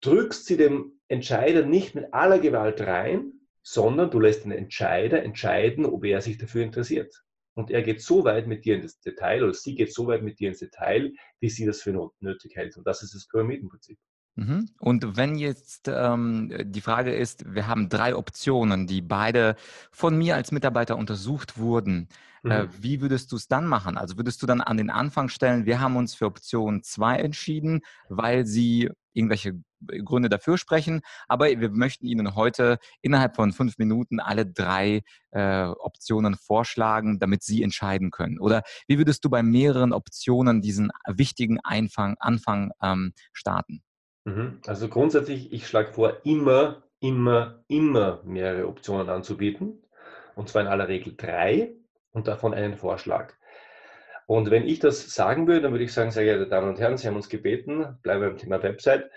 drückst 0.00 0.46
sie 0.46 0.56
dem 0.56 0.98
Entscheider 1.08 1.66
nicht 1.66 1.94
mit 1.94 2.14
aller 2.14 2.38
Gewalt 2.38 2.80
rein, 2.80 3.34
sondern 3.60 4.10
du 4.10 4.20
lässt 4.20 4.46
den 4.46 4.52
Entscheider 4.52 5.22
entscheiden, 5.22 5.84
ob 5.84 6.02
er 6.06 6.22
sich 6.22 6.38
dafür 6.38 6.62
interessiert. 6.62 7.14
Und 7.52 7.70
er 7.70 7.82
geht 7.82 8.00
so 8.00 8.24
weit 8.24 8.46
mit 8.46 8.64
dir 8.64 8.76
ins 8.76 9.00
Detail 9.00 9.42
oder 9.44 9.52
sie 9.52 9.74
geht 9.74 9.92
so 9.92 10.06
weit 10.06 10.22
mit 10.22 10.38
dir 10.38 10.48
ins 10.48 10.60
Detail, 10.60 11.12
wie 11.40 11.50
sie 11.50 11.66
das 11.66 11.82
für 11.82 12.10
nötig 12.20 12.56
hält. 12.56 12.78
Und 12.78 12.86
das 12.86 13.02
ist 13.02 13.14
das 13.14 13.28
Pyramidenprinzip. 13.28 13.98
Mhm. 14.36 14.68
Und 14.80 15.16
wenn 15.16 15.36
jetzt 15.36 15.88
ähm, 15.88 16.52
die 16.64 16.80
Frage 16.80 17.14
ist, 17.14 17.54
wir 17.54 17.68
haben 17.68 17.88
drei 17.88 18.16
Optionen, 18.16 18.86
die 18.86 19.00
beide 19.00 19.54
von 19.92 20.16
mir 20.16 20.34
als 20.34 20.50
Mitarbeiter 20.50 20.96
untersucht 20.96 21.56
wurden, 21.56 22.08
äh, 22.44 22.46
mhm. 22.46 22.50
äh, 22.50 22.68
wie 22.80 23.00
würdest 23.00 23.30
du 23.30 23.36
es 23.36 23.46
dann 23.46 23.66
machen? 23.66 23.96
Also 23.96 24.16
würdest 24.16 24.42
du 24.42 24.46
dann 24.46 24.60
an 24.60 24.76
den 24.76 24.90
Anfang 24.90 25.28
stellen, 25.28 25.66
wir 25.66 25.80
haben 25.80 25.96
uns 25.96 26.14
für 26.14 26.26
Option 26.26 26.82
2 26.82 27.18
entschieden, 27.18 27.82
weil 28.08 28.44
sie 28.44 28.90
irgendwelche 29.12 29.60
Gründe 30.04 30.28
dafür 30.28 30.58
sprechen, 30.58 31.02
aber 31.28 31.46
wir 31.46 31.70
möchten 31.70 32.06
Ihnen 32.06 32.34
heute 32.34 32.78
innerhalb 33.02 33.36
von 33.36 33.52
fünf 33.52 33.78
Minuten 33.78 34.18
alle 34.18 34.46
drei 34.46 35.02
äh, 35.30 35.64
Optionen 35.66 36.34
vorschlagen, 36.36 37.18
damit 37.20 37.42
Sie 37.42 37.62
entscheiden 37.62 38.10
können. 38.10 38.40
Oder 38.40 38.62
wie 38.88 38.98
würdest 38.98 39.24
du 39.24 39.30
bei 39.30 39.42
mehreren 39.42 39.92
Optionen 39.92 40.62
diesen 40.62 40.90
wichtigen 41.06 41.60
Einfang, 41.60 42.16
Anfang 42.18 42.72
ähm, 42.82 43.12
starten? 43.32 43.82
Mhm. 44.24 44.60
Also 44.66 44.88
grundsätzlich, 44.88 45.52
ich 45.52 45.66
schlage 45.66 45.92
vor, 45.92 46.18
immer, 46.24 46.82
immer, 47.00 47.62
immer 47.68 48.22
mehrere 48.24 48.66
Optionen 48.66 49.08
anzubieten. 49.08 49.82
Und 50.34 50.48
zwar 50.48 50.62
in 50.62 50.68
aller 50.68 50.88
Regel 50.88 51.14
drei 51.16 51.74
und 52.12 52.26
davon 52.26 52.54
einen 52.54 52.76
Vorschlag. 52.76 53.34
Und 54.26 54.50
wenn 54.50 54.66
ich 54.66 54.78
das 54.78 55.14
sagen 55.14 55.46
würde, 55.46 55.62
dann 55.62 55.72
würde 55.72 55.84
ich 55.84 55.92
sagen, 55.92 56.10
sehr 56.10 56.24
geehrte 56.24 56.48
Damen 56.48 56.70
und 56.70 56.80
Herren, 56.80 56.96
Sie 56.96 57.06
haben 57.06 57.16
uns 57.16 57.28
gebeten, 57.28 57.98
bleiben 58.02 58.22
wir 58.22 58.30
beim 58.30 58.38
Thema 58.38 58.62
Website, 58.62 59.10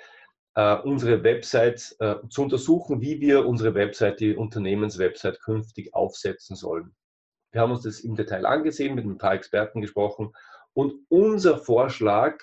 äh, 0.56 0.76
unsere 0.76 1.24
Website 1.24 1.96
äh, 2.00 2.16
zu 2.30 2.44
untersuchen, 2.44 3.02
wie 3.02 3.22
wir 3.22 3.46
unsere 3.46 3.74
Website, 3.74 4.20
die 4.20 4.36
Unternehmenswebsite 4.36 5.40
künftig 5.40 5.94
aufsetzen 5.94 6.56
sollen. 6.56 6.94
Wir 7.52 7.62
haben 7.62 7.72
uns 7.72 7.84
das 7.84 8.02
im 8.02 8.16
Detail 8.16 8.46
angesehen, 8.46 8.96
mit 8.96 9.06
ein 9.06 9.18
paar 9.18 9.34
Experten 9.34 9.82
gesprochen 9.82 10.34
und 10.74 10.94
unser 11.08 11.58
Vorschlag 11.58 12.40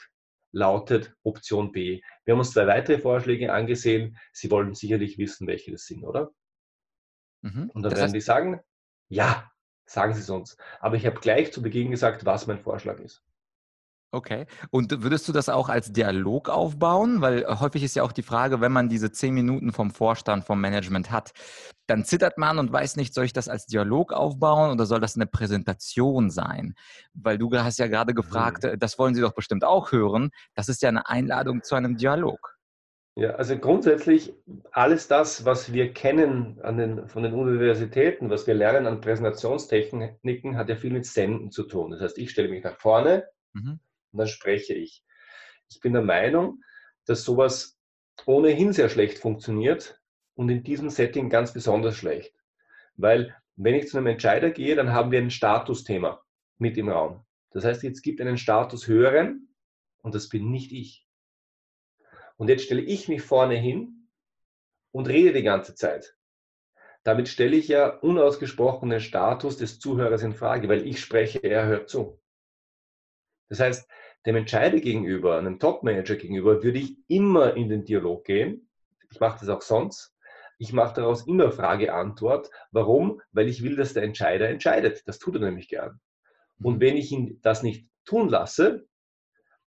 lautet 0.55 1.15
Option 1.25 1.73
B. 1.73 2.01
Wir 2.25 2.33
haben 2.33 2.39
uns 2.39 2.53
zwei 2.53 2.67
weitere 2.67 2.99
Vorschläge 2.99 3.53
angesehen. 3.53 4.17
Sie 4.33 4.51
wollen 4.51 4.75
sicherlich 4.75 5.19
wissen, 5.19 5.47
welche 5.47 5.73
das 5.73 5.85
sind, 5.85 6.05
oder? 6.05 6.33
Mhm. 7.43 7.71
Und 7.75 7.83
dann 7.83 7.91
das 7.91 7.95
werden 7.95 8.05
heißt, 8.05 8.15
die 8.15 8.21
sagen, 8.21 8.61
ja, 9.09 9.51
sagen 9.85 10.15
Sie 10.15 10.21
es 10.21 10.31
uns. 10.31 10.57
Aber 10.81 10.97
ich 10.97 11.07
habe 11.07 11.21
gleich 11.21 11.53
zu 11.53 11.61
Beginn 11.61 11.91
gesagt, 11.91 12.25
was 12.25 12.47
mein 12.47 12.61
Vorschlag 12.61 13.01
ist. 13.01 13.23
Okay. 14.15 14.47
Und 14.71 15.03
würdest 15.03 15.27
du 15.27 15.33
das 15.33 15.49
auch 15.49 15.69
als 15.69 15.93
Dialog 15.93 16.49
aufbauen? 16.49 17.21
Weil 17.21 17.43
äh, 17.43 17.57
häufig 17.59 17.83
ist 17.83 17.97
ja 17.97 18.05
auch 18.05 18.13
die 18.13 18.23
Frage, 18.23 18.61
wenn 18.61 18.71
man 18.71 18.89
diese 18.89 19.11
zehn 19.11 19.35
Minuten 19.35 19.73
vom 19.73 19.91
Vorstand, 19.91 20.45
vom 20.45 20.61
Management 20.61 21.11
hat, 21.11 21.33
dann 21.89 22.05
zittert 22.05 22.39
man 22.39 22.61
und 22.61 22.73
weiß 22.73 22.95
nicht, 22.95 23.13
soll 23.13 23.25
ich 23.25 23.33
das 23.33 23.49
als 23.49 23.67
Dialog 23.67 24.13
aufbauen 24.13 24.71
oder 24.71 24.87
soll 24.87 25.01
das 25.01 25.17
eine 25.17 25.27
Präsentation 25.27 26.31
sein? 26.31 26.75
Weil 27.13 27.39
du 27.39 27.51
hast 27.53 27.81
ja 27.81 27.89
gerade 27.89 28.15
gefragt, 28.15 28.63
mhm. 28.63 28.79
das 28.79 29.01
wollen 29.01 29.17
sie 29.17 29.21
doch 29.21 29.35
bestimmt 29.35 29.65
auch 29.65 29.91
hören. 29.91 30.31
Das 30.55 30.69
ist 30.69 30.81
ja 30.83 30.91
eine 30.91 31.09
Einladung 31.09 31.65
zu 31.65 31.75
einem 31.75 31.97
Dialog. 31.97 32.57
Ja, 33.17 33.31
also 33.31 33.59
grundsätzlich 33.59 34.33
alles 34.71 35.09
das, 35.09 35.45
was 35.45 35.73
wir 35.73 35.93
kennen 35.93 36.61
an 36.63 36.79
den, 36.79 37.09
von 37.09 37.25
den 37.25 37.35
Universitäten, 37.35 38.31
was 38.31 38.47
wir 38.47 38.55
lernen 38.55 38.87
an 38.87 39.01
Präsentationstechniken, 39.01 40.57
hat 40.57 40.69
ja 40.69 40.77
viel 40.77 40.93
mit 40.93 41.05
Senden 41.05 41.51
zu 41.51 41.65
tun. 41.65 41.91
Das 41.91 42.01
heißt, 42.01 42.19
ich 42.19 42.31
stelle 42.31 42.49
mich 42.49 42.63
nach 42.63 42.77
vorne, 42.77 43.25
mhm 43.55 43.81
und 44.15 44.19
dann 44.19 44.29
spreche 44.29 44.75
ich. 44.75 45.05
Ich 45.69 45.81
bin 45.81 45.93
der 45.93 46.03
Meinung, 46.03 46.63
dass 47.05 47.25
sowas 47.25 47.77
ohnehin 48.27 48.73
sehr 48.73 48.89
schlecht 48.89 49.19
funktioniert 49.19 50.01
und 50.37 50.49
in 50.49 50.63
diesem 50.63 50.89
Setting 50.89 51.29
ganz 51.29 51.53
besonders 51.53 51.97
schlecht. 51.97 52.33
Weil 52.95 53.37
wenn 53.57 53.75
ich 53.75 53.89
zu 53.89 53.99
einem 53.99 54.07
Entscheider 54.07 54.51
gehe, 54.51 54.77
dann 54.77 54.93
haben 54.93 55.11
wir 55.11 55.19
ein 55.19 55.31
Statusthema 55.31 56.25
mit 56.59 56.77
im 56.77 56.91
Raum. 56.91 57.27
Das 57.51 57.65
heißt, 57.65 57.83
jetzt 57.83 58.03
gibt 58.03 58.21
einen 58.21 58.39
Status 58.39 58.87
höheren 58.87 59.53
und 60.03 60.15
das 60.15 60.29
bin 60.29 60.49
nicht 60.49 60.71
ich. 60.71 61.09
Und 62.37 62.49
jetzt 62.49 62.65
stelle 62.65 62.83
ich 62.83 63.09
mich 63.09 63.23
vorne 63.23 63.57
hin 63.57 64.09
und 64.93 65.09
rede 65.09 65.33
die 65.33 65.43
ganze 65.43 65.75
Zeit. 65.75 66.17
Damit 67.03 67.29
stelle 67.29 67.57
ich 67.57 67.67
ja 67.67 67.89
unausgesprochen 67.89 68.91
den 68.91 69.01
Status 69.01 69.57
des 69.57 69.81
Zuhörers 69.81 70.23
in 70.23 70.35
Frage, 70.35 70.69
weil 70.69 70.87
ich 70.87 71.01
spreche, 71.01 71.41
er 71.41 71.67
hört 71.67 71.89
zu. 71.89 72.21
Das 73.49 73.61
heißt, 73.61 73.89
dem 74.27 74.37
Entscheider 74.37 74.81
gegenüber, 74.81 75.39
einem 75.39 75.59
Top-Manager 75.59 76.17
gegenüber, 76.17 76.63
würde 76.63 76.79
ich 76.79 76.97
immer 77.09 77.57
in 77.57 77.69
den 77.69 77.85
Dialog 77.85 78.25
gehen. 78.25 78.69
Ich 79.11 79.21
mache 79.21 79.39
das 79.41 79.49
auch 79.49 79.63
sonst. 79.63 80.15
Ich 80.59 80.73
mache 80.73 80.95
daraus 80.95 81.27
immer 81.27 81.51
Frage-Antwort. 81.51 82.51
Warum? 82.71 83.21
Weil 83.33 83.49
ich 83.49 83.63
will, 83.63 83.77
dass 83.77 83.93
der 83.93 84.05
Entscheider 84.05 84.49
entscheidet. 84.49 85.07
Das 85.07 85.19
tut 85.19 85.35
er 85.35 85.41
nämlich 85.41 85.69
gern. 85.69 86.01
Und 86.63 86.77
mhm. 86.77 86.81
wenn 86.81 86.97
ich 86.97 87.13
ihn 87.13 87.41
das 87.43 87.63
nicht 87.63 87.89
tun 88.05 88.29
lasse, 88.29 88.87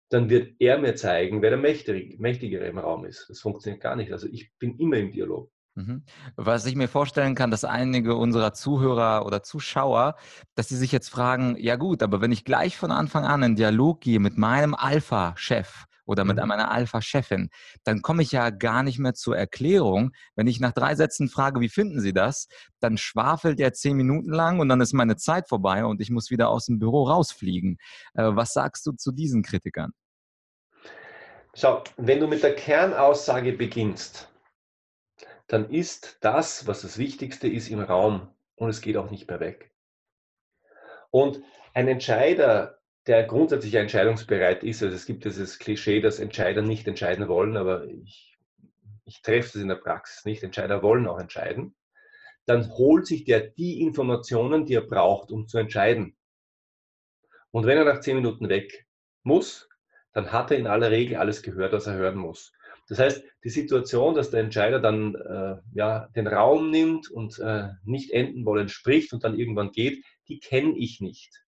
dann 0.09 0.29
wird 0.29 0.55
er 0.59 0.77
mir 0.77 0.95
zeigen, 0.95 1.41
wer 1.41 1.49
der 1.49 1.59
Mächtigere 1.59 2.65
im 2.65 2.77
Raum 2.77 3.05
ist. 3.05 3.29
Das 3.29 3.41
funktioniert 3.41 3.81
gar 3.81 3.95
nicht. 3.95 4.11
Also 4.11 4.27
ich 4.27 4.53
bin 4.57 4.77
immer 4.79 4.97
im 4.97 5.11
Dialog. 5.11 5.51
Mhm. 5.77 6.03
Was 6.35 6.65
ich 6.65 6.75
mir 6.75 6.87
vorstellen 6.87 7.35
kann, 7.35 7.51
dass 7.51 7.63
einige 7.63 8.15
unserer 8.15 8.51
Zuhörer 8.51 9.27
oder 9.27 9.43
Zuschauer, 9.43 10.15
dass 10.55 10.69
sie 10.69 10.75
sich 10.75 10.91
jetzt 10.91 11.09
fragen, 11.09 11.55
ja 11.59 11.75
gut, 11.75 12.01
aber 12.01 12.19
wenn 12.19 12.31
ich 12.31 12.45
gleich 12.45 12.75
von 12.75 12.91
Anfang 12.91 13.25
an 13.25 13.43
in 13.43 13.55
Dialog 13.55 14.01
gehe 14.01 14.19
mit 14.19 14.39
meinem 14.39 14.73
Alpha-Chef 14.73 15.85
oder 16.07 16.25
mit 16.25 16.37
mhm. 16.37 16.47
meiner 16.47 16.71
Alpha-Chefin, 16.71 17.51
dann 17.83 18.01
komme 18.01 18.23
ich 18.23 18.31
ja 18.31 18.49
gar 18.49 18.81
nicht 18.81 18.97
mehr 18.97 19.13
zur 19.13 19.37
Erklärung. 19.37 20.13
Wenn 20.35 20.47
ich 20.47 20.59
nach 20.59 20.71
drei 20.71 20.95
Sätzen 20.95 21.29
frage, 21.29 21.59
wie 21.59 21.69
finden 21.69 22.01
Sie 22.01 22.13
das, 22.13 22.47
dann 22.79 22.97
schwafelt 22.97 23.59
er 23.59 23.71
zehn 23.73 23.95
Minuten 23.95 24.31
lang 24.31 24.59
und 24.59 24.69
dann 24.69 24.81
ist 24.81 24.93
meine 24.93 25.15
Zeit 25.15 25.47
vorbei 25.47 25.85
und 25.85 26.01
ich 26.01 26.09
muss 26.09 26.31
wieder 26.31 26.49
aus 26.49 26.65
dem 26.65 26.79
Büro 26.79 27.03
rausfliegen. 27.03 27.77
Äh, 28.15 28.31
was 28.33 28.53
sagst 28.53 28.83
du 28.87 28.93
zu 28.93 29.11
diesen 29.11 29.43
Kritikern? 29.43 29.91
Schau, 31.53 31.83
wenn 31.97 32.19
du 32.19 32.27
mit 32.27 32.41
der 32.41 32.55
Kernaussage 32.55 33.53
beginnst, 33.53 34.27
dann 35.47 35.69
ist 35.69 36.17
das, 36.21 36.67
was 36.67 36.81
das 36.81 36.97
Wichtigste 36.97 37.47
ist, 37.47 37.69
im 37.69 37.79
Raum 37.79 38.29
und 38.55 38.69
es 38.69 38.81
geht 38.81 38.97
auch 38.97 39.09
nicht 39.09 39.27
mehr 39.29 39.39
weg. 39.39 39.71
Und 41.09 41.41
ein 41.73 41.87
Entscheider, 41.87 42.79
der 43.07 43.23
grundsätzlich 43.23 43.75
entscheidungsbereit 43.75 44.63
ist, 44.63 44.83
also 44.83 44.93
es 44.93 45.05
gibt 45.05 45.23
dieses 45.23 45.59
Klischee, 45.59 46.01
dass 46.01 46.19
Entscheider 46.19 46.61
nicht 46.61 46.87
entscheiden 46.87 47.27
wollen, 47.29 47.55
aber 47.55 47.85
ich, 47.85 48.37
ich 49.05 49.21
treffe 49.21 49.53
das 49.53 49.61
in 49.61 49.69
der 49.69 49.75
Praxis 49.75 50.25
nicht, 50.25 50.43
Entscheider 50.43 50.83
wollen 50.83 51.07
auch 51.07 51.19
entscheiden, 51.19 51.75
dann 52.45 52.69
holt 52.69 53.05
sich 53.05 53.23
der 53.23 53.41
die 53.41 53.81
Informationen, 53.81 54.65
die 54.65 54.75
er 54.75 54.81
braucht, 54.81 55.31
um 55.31 55.47
zu 55.47 55.57
entscheiden. 55.57 56.17
Und 57.51 57.65
wenn 57.65 57.77
er 57.77 57.85
nach 57.85 58.01
zehn 58.01 58.17
Minuten 58.17 58.49
weg 58.49 58.85
muss, 59.23 59.69
dann 60.11 60.31
hat 60.31 60.51
er 60.51 60.57
in 60.57 60.67
aller 60.67 60.91
Regel 60.91 61.17
alles 61.17 61.41
gehört, 61.41 61.73
was 61.73 61.87
er 61.87 61.93
hören 61.93 62.17
muss. 62.17 62.51
Das 62.87 62.99
heißt, 62.99 63.23
die 63.43 63.49
Situation, 63.49 64.15
dass 64.15 64.29
der 64.29 64.41
Entscheider 64.41 64.79
dann 64.79 65.15
äh, 65.15 65.57
ja, 65.73 66.07
den 66.15 66.27
Raum 66.27 66.71
nimmt 66.71 67.09
und 67.09 67.37
äh, 67.39 67.69
nicht 67.83 68.11
enden 68.11 68.45
wollen 68.45 68.69
spricht 68.69 69.13
und 69.13 69.23
dann 69.23 69.37
irgendwann 69.37 69.71
geht, 69.71 70.03
die 70.27 70.39
kenne 70.39 70.77
ich 70.77 71.01
nicht. 71.01 71.43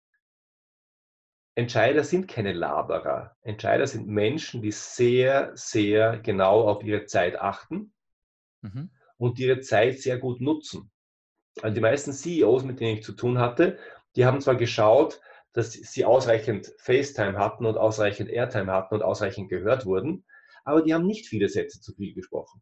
Entscheider 1.55 2.03
sind 2.03 2.27
keine 2.27 2.53
Laberer. 2.53 3.35
Entscheider 3.41 3.87
sind 3.87 4.07
Menschen, 4.07 4.61
die 4.61 4.71
sehr, 4.71 5.51
sehr 5.55 6.17
genau 6.19 6.61
auf 6.61 6.83
ihre 6.83 7.05
Zeit 7.05 7.39
achten 7.39 7.93
mhm. 8.61 8.91
und 9.17 9.39
ihre 9.39 9.59
Zeit 9.59 9.99
sehr 9.99 10.17
gut 10.17 10.41
nutzen. 10.41 10.91
Also 11.61 11.75
die 11.75 11.81
meisten 11.81 12.13
CEOs, 12.13 12.63
mit 12.63 12.79
denen 12.79 12.97
ich 12.97 13.03
zu 13.03 13.13
tun 13.13 13.39
hatte, 13.39 13.77
die 14.15 14.25
haben 14.25 14.41
zwar 14.41 14.55
geschaut, 14.55 15.19
dass 15.51 15.73
sie 15.73 16.05
ausreichend 16.05 16.73
FaceTime 16.77 17.37
hatten 17.37 17.65
und 17.65 17.77
ausreichend 17.77 18.29
Airtime 18.29 18.71
hatten 18.71 18.95
und 18.95 19.01
ausreichend 19.01 19.49
gehört 19.49 19.85
wurden, 19.85 20.25
aber 20.65 20.81
die 20.81 20.93
haben 20.93 21.05
nicht 21.05 21.27
viele 21.27 21.49
Sätze 21.49 21.81
zu 21.81 21.93
viel 21.93 22.13
gesprochen. 22.13 22.61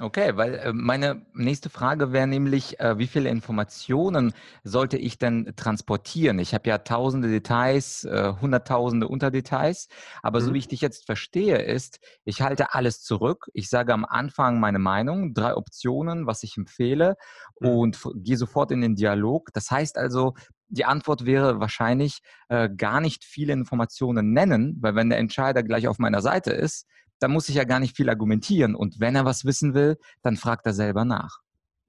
Okay, 0.00 0.36
weil 0.36 0.54
äh, 0.54 0.72
meine 0.72 1.26
nächste 1.34 1.68
Frage 1.68 2.12
wäre 2.12 2.26
nämlich, 2.26 2.80
äh, 2.80 2.96
wie 2.96 3.06
viele 3.06 3.28
Informationen 3.28 4.32
sollte 4.64 4.96
ich 4.96 5.18
denn 5.18 5.52
transportieren? 5.54 6.38
Ich 6.38 6.54
habe 6.54 6.66
ja 6.70 6.78
tausende 6.78 7.28
Details, 7.28 8.04
äh, 8.04 8.32
hunderttausende 8.40 9.06
Unterdetails, 9.06 9.88
aber 10.22 10.40
mhm. 10.40 10.44
so 10.44 10.54
wie 10.54 10.58
ich 10.58 10.68
dich 10.68 10.80
jetzt 10.80 11.04
verstehe, 11.04 11.58
ist, 11.58 12.00
ich 12.24 12.40
halte 12.40 12.72
alles 12.72 13.02
zurück. 13.02 13.50
Ich 13.52 13.68
sage 13.68 13.92
am 13.92 14.06
Anfang 14.06 14.60
meine 14.60 14.78
Meinung, 14.78 15.34
drei 15.34 15.54
Optionen, 15.54 16.26
was 16.26 16.42
ich 16.42 16.56
empfehle 16.56 17.16
mhm. 17.60 17.68
und 17.68 17.98
gehe 18.14 18.38
sofort 18.38 18.70
in 18.70 18.80
den 18.80 18.96
Dialog. 18.96 19.50
Das 19.52 19.70
heißt 19.70 19.98
also, 19.98 20.32
die 20.72 20.84
Antwort 20.84 21.26
wäre 21.26 21.60
wahrscheinlich 21.60 22.20
äh, 22.48 22.68
gar 22.74 23.00
nicht 23.00 23.24
viele 23.24 23.52
Informationen 23.52 24.32
nennen, 24.32 24.78
weil 24.80 24.94
wenn 24.94 25.10
der 25.10 25.18
Entscheider 25.18 25.62
gleich 25.62 25.86
auf 25.86 25.98
meiner 25.98 26.22
Seite 26.22 26.50
ist, 26.50 26.86
dann 27.20 27.30
muss 27.30 27.48
ich 27.48 27.54
ja 27.54 27.64
gar 27.64 27.78
nicht 27.78 27.96
viel 27.96 28.08
argumentieren. 28.08 28.74
Und 28.74 28.98
wenn 28.98 29.14
er 29.14 29.24
was 29.24 29.44
wissen 29.44 29.74
will, 29.74 29.96
dann 30.22 30.36
fragt 30.36 30.66
er 30.66 30.72
selber 30.72 31.04
nach. 31.04 31.38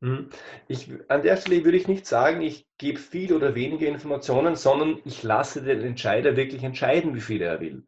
Mhm. 0.01 0.29
Ich, 0.67 0.89
an 1.07 1.23
der 1.23 1.37
Stelle 1.37 1.63
würde 1.63 1.77
ich 1.77 1.87
nicht 1.87 2.05
sagen, 2.05 2.41
ich 2.41 2.67
gebe 2.77 2.99
viel 2.99 3.33
oder 3.33 3.55
weniger 3.55 3.87
Informationen, 3.87 4.57
sondern 4.57 4.99
ich 5.05 5.23
lasse 5.23 5.63
den 5.63 5.81
Entscheider 5.81 6.35
wirklich 6.35 6.63
entscheiden, 6.63 7.15
wie 7.15 7.21
viel 7.21 7.41
er 7.41 7.61
will. 7.61 7.85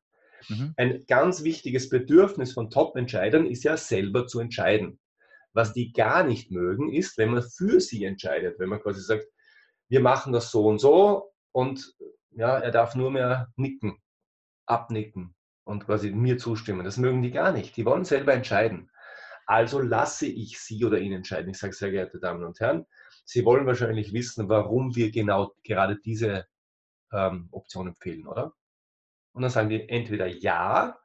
Mhm. 0.47 0.73
Ein 0.77 1.03
ganz 1.07 1.43
wichtiges 1.43 1.89
Bedürfnis 1.89 2.53
von 2.53 2.69
Top-Entscheidern 2.69 3.45
ist 3.45 3.63
ja 3.63 3.75
selber 3.75 4.27
zu 4.27 4.39
entscheiden. 4.39 4.99
Was 5.51 5.73
die 5.73 5.91
gar 5.91 6.23
nicht 6.23 6.51
mögen, 6.51 6.93
ist, 6.93 7.17
wenn 7.17 7.31
man 7.31 7.43
für 7.43 7.81
sie 7.81 8.05
entscheidet, 8.05 8.59
wenn 8.59 8.69
man 8.69 8.81
quasi 8.81 9.01
sagt, 9.01 9.25
wir 9.89 9.99
machen 9.99 10.33
das 10.33 10.51
so 10.51 10.67
und 10.67 10.79
so 10.79 11.31
und 11.51 11.95
ja, 12.31 12.57
er 12.57 12.71
darf 12.71 12.95
nur 12.95 13.11
mehr 13.11 13.51
nicken, 13.55 14.01
abnicken 14.65 15.35
und 15.63 15.85
quasi 15.85 16.11
mir 16.11 16.37
zustimmen. 16.37 16.83
Das 16.83 16.97
mögen 16.97 17.21
die 17.21 17.31
gar 17.31 17.51
nicht. 17.51 17.77
Die 17.77 17.85
wollen 17.85 18.05
selber 18.05 18.33
entscheiden. 18.33 18.91
Also 19.45 19.79
lasse 19.79 20.25
ich 20.25 20.59
Sie 20.59 20.83
oder 20.85 20.99
ihn 20.99 21.13
entscheiden. 21.13 21.51
Ich 21.51 21.59
sage, 21.59 21.73
sehr 21.73 21.91
geehrte 21.91 22.19
Damen 22.19 22.43
und 22.43 22.59
Herren, 22.59 22.85
Sie 23.25 23.45
wollen 23.45 23.65
wahrscheinlich 23.65 24.13
wissen, 24.13 24.49
warum 24.49 24.95
wir 24.95 25.11
genau 25.11 25.53
gerade 25.63 25.97
diese 25.97 26.45
ähm, 27.11 27.47
Option 27.51 27.87
empfehlen, 27.87 28.27
oder? 28.27 28.53
Und 29.33 29.41
dann 29.41 29.51
sagen 29.51 29.69
die 29.69 29.87
entweder 29.89 30.27
ja, 30.27 30.99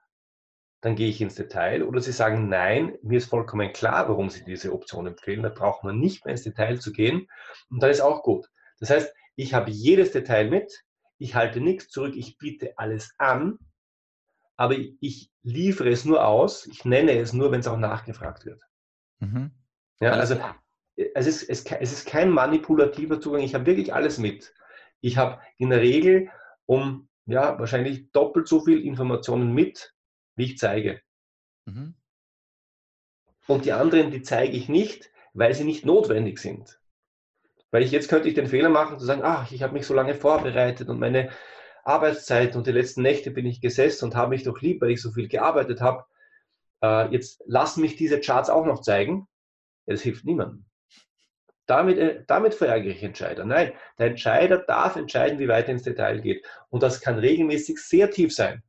dann 0.81 0.95
gehe 0.97 1.09
ich 1.09 1.21
ins 1.21 1.35
Detail, 1.35 1.83
oder 1.83 2.01
sie 2.01 2.13
sagen 2.13 2.49
nein, 2.49 2.97
mir 3.03 3.19
ist 3.19 3.29
vollkommen 3.29 3.73
klar, 3.73 4.09
warum 4.09 4.31
Sie 4.31 4.45
diese 4.45 4.73
Option 4.73 5.07
empfehlen. 5.07 5.43
Da 5.43 5.51
braucht 5.51 5.85
man 5.85 5.99
nicht 5.99 6.25
mehr 6.25 6.33
ins 6.33 6.45
Detail 6.45 6.81
zu 6.81 6.93
gehen. 6.93 7.29
Und 7.71 7.83
dann 7.83 7.91
ist 7.91 8.01
auch 8.01 8.23
gut. 8.23 8.49
Das 8.81 8.91
heißt, 8.91 9.15
ich 9.37 9.55
habe 9.55 9.71
jedes 9.71 10.13
Detail 10.13 10.51
mit, 10.51 10.85
ich 11.19 11.35
halte 11.35 11.61
nichts 11.61 11.89
zurück, 11.89 12.15
ich 12.17 12.39
biete 12.39 12.77
alles 12.79 13.15
an 13.19 13.59
aber 14.61 14.77
ich 14.77 15.31
liefere 15.43 15.89
es 15.89 16.05
nur 16.05 16.27
aus, 16.27 16.67
ich 16.67 16.85
nenne 16.85 17.19
es 17.19 17.33
nur, 17.33 17.51
wenn 17.51 17.61
es 17.61 17.67
auch 17.67 17.79
nachgefragt 17.79 18.45
wird. 18.45 18.63
Mhm. 19.21 19.53
Ja, 20.01 20.11
also 20.11 20.39
es 21.15 21.27
ist, 21.27 21.49
es, 21.49 21.65
es 21.65 21.93
ist 21.93 22.07
kein 22.07 22.29
manipulativer 22.29 23.23
Zugang, 23.23 23.41
ich 23.41 23.55
habe 23.55 23.65
wirklich 23.65 23.95
alles 23.95 24.19
mit. 24.19 24.55
Ich 25.01 25.17
habe 25.17 25.41
in 25.57 25.71
der 25.71 25.81
Regel 25.81 26.29
um 26.67 27.09
ja, 27.25 27.59
wahrscheinlich 27.59 28.13
doppelt 28.13 28.49
so 28.49 28.63
viel 28.63 28.85
Informationen 28.85 29.55
mit, 29.55 29.95
wie 30.37 30.45
ich 30.45 30.59
zeige. 30.59 31.01
Mhm. 31.65 31.95
Und 33.47 33.65
die 33.65 33.73
anderen, 33.73 34.11
die 34.11 34.21
zeige 34.21 34.55
ich 34.55 34.69
nicht, 34.69 35.11
weil 35.33 35.55
sie 35.55 35.65
nicht 35.65 35.87
notwendig 35.87 36.39
sind. 36.39 36.80
Weil 37.71 37.83
ich 37.83 37.91
jetzt 37.93 38.09
könnte 38.09 38.29
ich 38.29 38.35
den 38.35 38.47
Fehler 38.47 38.69
machen, 38.69 38.99
zu 38.99 39.05
sagen, 39.05 39.23
ach, 39.25 39.51
ich 39.53 39.63
habe 39.63 39.73
mich 39.73 39.87
so 39.87 39.95
lange 39.95 40.15
vorbereitet 40.15 40.89
und 40.89 40.99
meine 40.99 41.31
Arbeitszeit 41.85 42.57
und 42.57 42.67
die 42.67 42.73
letzten 42.73 43.03
Nächte 43.03 43.31
bin 43.31 43.47
ich 43.47 43.61
gesessen 43.61 44.07
und 44.07 44.17
habe 44.17 44.31
mich 44.31 44.43
doch 44.43 44.61
lieb, 44.61 44.81
weil 44.81 44.91
ich 44.91 45.01
so 45.01 45.13
viel 45.13 45.29
gearbeitet 45.29 45.81
habe. 45.81 46.05
Äh, 46.83 47.13
jetzt 47.13 47.43
lass 47.47 47.77
mich 47.77 47.97
diese 47.97 48.21
Charts 48.21 48.51
auch 48.51 48.67
noch 48.67 48.83
zeigen. 48.83 49.29
Ja, 49.87 49.95
das 49.95 50.03
hilft 50.03 50.25
niemandem. 50.25 50.67
Damit, 51.67 51.99
äh, 51.99 52.25
damit 52.27 52.55
verärgere 52.55 52.91
ich 52.91 53.03
Entscheider. 53.03 53.45
Nein, 53.45 53.73
der 53.99 54.09
Entscheider 54.09 54.59
darf 54.59 54.97
entscheiden, 54.97 55.39
wie 55.39 55.49
weit 55.49 55.69
er 55.69 55.75
ins 55.75 55.85
Detail 55.85 56.21
geht. 56.21 56.45
Und 56.69 56.83
das 56.83 57.01
kann 57.01 57.19
regelmäßig 57.19 57.79
sehr 57.79 58.11
tief 58.11 58.35
sein, 58.35 58.63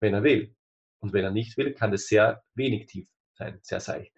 wenn 0.00 0.14
er 0.14 0.22
will. 0.22 0.54
Und 1.00 1.12
wenn 1.12 1.24
er 1.24 1.30
nicht 1.30 1.56
will, 1.58 1.74
kann 1.74 1.92
es 1.92 2.08
sehr 2.08 2.42
wenig 2.54 2.86
tief 2.86 3.08
sein, 3.34 3.58
sehr 3.62 3.80
seicht. 3.80 4.17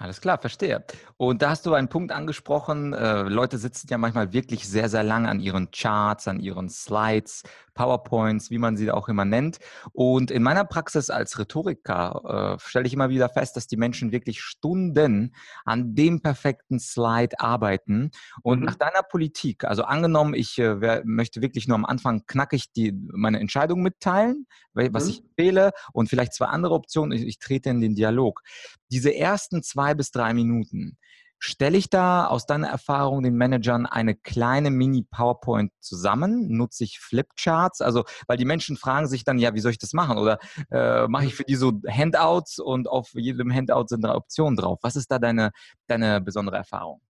Alles 0.00 0.22
klar, 0.22 0.38
verstehe. 0.38 0.82
Und 1.18 1.42
da 1.42 1.50
hast 1.50 1.66
du 1.66 1.74
einen 1.74 1.88
Punkt 1.88 2.10
angesprochen. 2.10 2.94
Äh, 2.94 3.24
Leute 3.24 3.58
sitzen 3.58 3.86
ja 3.90 3.98
manchmal 3.98 4.32
wirklich 4.32 4.66
sehr, 4.66 4.88
sehr 4.88 5.02
lang 5.02 5.26
an 5.26 5.40
ihren 5.40 5.70
Charts, 5.72 6.26
an 6.26 6.40
ihren 6.40 6.70
Slides, 6.70 7.42
PowerPoints, 7.80 8.50
wie 8.50 8.58
man 8.58 8.76
sie 8.76 8.90
auch 8.90 9.08
immer 9.08 9.24
nennt. 9.24 9.58
Und 9.92 10.30
in 10.30 10.42
meiner 10.42 10.66
Praxis 10.66 11.08
als 11.08 11.38
Rhetoriker 11.38 12.58
äh, 12.58 12.60
stelle 12.60 12.86
ich 12.86 12.92
immer 12.92 13.08
wieder 13.08 13.30
fest, 13.30 13.56
dass 13.56 13.66
die 13.68 13.78
Menschen 13.78 14.12
wirklich 14.12 14.42
Stunden 14.42 15.34
an 15.64 15.94
dem 15.94 16.20
perfekten 16.20 16.78
Slide 16.78 17.40
arbeiten. 17.40 18.10
Und 18.42 18.60
mhm. 18.60 18.66
nach 18.66 18.74
deiner 18.74 19.02
Politik, 19.02 19.64
also 19.64 19.84
angenommen, 19.84 20.34
ich 20.34 20.58
äh, 20.58 20.82
wer, 20.82 21.02
möchte 21.06 21.40
wirklich 21.40 21.68
nur 21.68 21.76
am 21.76 21.86
Anfang 21.86 22.26
knackig 22.26 22.70
die, 22.72 22.92
meine 22.92 23.40
Entscheidung 23.40 23.80
mitteilen, 23.80 24.46
was 24.74 25.04
mhm. 25.04 25.10
ich 25.10 25.22
wähle 25.36 25.70
und 25.94 26.10
vielleicht 26.10 26.34
zwei 26.34 26.46
andere 26.46 26.74
Optionen, 26.74 27.12
ich, 27.12 27.26
ich 27.26 27.38
trete 27.38 27.70
in 27.70 27.80
den 27.80 27.94
Dialog. 27.94 28.42
Diese 28.90 29.14
ersten 29.14 29.62
zwei 29.62 29.94
bis 29.94 30.10
drei 30.10 30.34
Minuten, 30.34 30.98
Stelle 31.42 31.78
ich 31.78 31.88
da 31.88 32.26
aus 32.26 32.44
deiner 32.44 32.68
Erfahrung 32.68 33.22
den 33.22 33.34
Managern 33.34 33.86
eine 33.86 34.14
kleine 34.14 34.70
Mini-PowerPoint 34.70 35.72
zusammen? 35.80 36.48
Nutze 36.54 36.84
ich 36.84 37.00
Flipcharts? 37.00 37.80
Also, 37.80 38.04
weil 38.28 38.36
die 38.36 38.44
Menschen 38.44 38.76
fragen 38.76 39.06
sich 39.06 39.24
dann, 39.24 39.38
ja, 39.38 39.54
wie 39.54 39.60
soll 39.60 39.72
ich 39.72 39.78
das 39.78 39.94
machen? 39.94 40.18
Oder 40.18 40.38
äh, 40.70 41.08
mache 41.08 41.24
ich 41.24 41.34
für 41.34 41.44
die 41.44 41.54
so 41.54 41.72
Handouts 41.88 42.58
und 42.58 42.88
auf 42.88 43.14
jedem 43.14 43.50
Handout 43.50 43.86
sind 43.88 44.04
drei 44.04 44.14
Optionen 44.14 44.54
drauf? 44.54 44.80
Was 44.82 44.96
ist 44.96 45.10
da 45.10 45.18
deine, 45.18 45.52
deine 45.86 46.20
besondere 46.20 46.56
Erfahrung? 46.56 47.00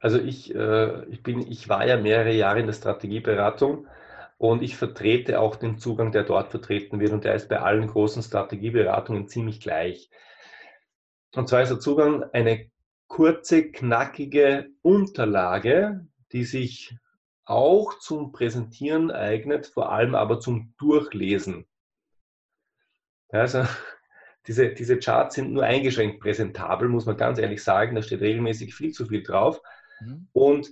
Also 0.00 0.18
ich, 0.18 0.54
äh, 0.54 1.04
ich, 1.10 1.22
bin, 1.22 1.40
ich 1.46 1.68
war 1.68 1.86
ja 1.86 1.98
mehrere 1.98 2.32
Jahre 2.32 2.60
in 2.60 2.66
der 2.66 2.72
Strategieberatung 2.72 3.88
und 4.38 4.62
ich 4.62 4.74
vertrete 4.74 5.38
auch 5.40 5.56
den 5.56 5.76
Zugang, 5.76 6.12
der 6.12 6.24
dort 6.24 6.48
vertreten 6.48 6.98
wird 6.98 7.12
und 7.12 7.24
der 7.24 7.34
ist 7.34 7.50
bei 7.50 7.60
allen 7.60 7.88
großen 7.88 8.22
Strategieberatungen 8.22 9.28
ziemlich 9.28 9.60
gleich. 9.60 10.08
Und 11.34 11.46
zwar 11.46 11.60
ist 11.60 11.68
der 11.68 11.80
Zugang 11.80 12.24
eine 12.32 12.70
kurze, 13.08 13.70
knackige 13.70 14.70
Unterlage, 14.82 16.06
die 16.32 16.44
sich 16.44 16.96
auch 17.44 17.98
zum 17.98 18.30
Präsentieren 18.32 19.10
eignet, 19.10 19.66
vor 19.66 19.90
allem 19.90 20.14
aber 20.14 20.38
zum 20.38 20.74
Durchlesen. 20.78 21.66
Also 23.30 23.64
diese, 24.46 24.68
diese 24.68 24.98
Charts 24.98 25.34
sind 25.34 25.52
nur 25.52 25.64
eingeschränkt 25.64 26.20
präsentabel, 26.20 26.88
muss 26.88 27.06
man 27.06 27.16
ganz 27.16 27.38
ehrlich 27.38 27.62
sagen. 27.62 27.96
Da 27.96 28.02
steht 28.02 28.20
regelmäßig 28.20 28.74
viel 28.74 28.92
zu 28.92 29.06
viel 29.06 29.22
drauf. 29.22 29.60
Mhm. 30.00 30.28
Und 30.32 30.70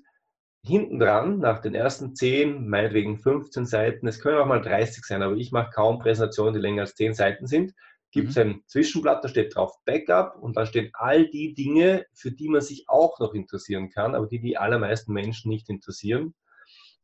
hinten 0.62 0.98
dran, 0.98 1.38
nach 1.38 1.60
den 1.60 1.74
ersten 1.74 2.14
10, 2.14 2.68
meinetwegen 2.68 3.18
15 3.18 3.66
Seiten, 3.66 4.06
es 4.06 4.20
können 4.20 4.38
auch 4.38 4.46
mal 4.46 4.60
30 4.60 5.04
sein, 5.04 5.22
aber 5.22 5.36
ich 5.36 5.52
mache 5.52 5.70
kaum 5.70 6.00
Präsentationen, 6.00 6.54
die 6.54 6.60
länger 6.60 6.82
als 6.82 6.96
10 6.96 7.14
Seiten 7.14 7.46
sind, 7.46 7.72
gibt 8.16 8.30
es 8.30 8.36
mhm. 8.36 8.42
ein 8.42 8.62
Zwischenblatt, 8.66 9.22
da 9.22 9.28
steht 9.28 9.54
drauf 9.54 9.74
Backup 9.84 10.36
und 10.42 10.56
da 10.56 10.66
stehen 10.66 10.90
all 10.94 11.28
die 11.28 11.54
Dinge, 11.54 12.06
für 12.12 12.32
die 12.32 12.48
man 12.48 12.62
sich 12.62 12.88
auch 12.88 13.20
noch 13.20 13.34
interessieren 13.34 13.90
kann, 13.90 14.14
aber 14.14 14.26
die 14.26 14.40
die 14.40 14.56
allermeisten 14.56 15.12
Menschen 15.12 15.50
nicht 15.50 15.68
interessieren. 15.68 16.34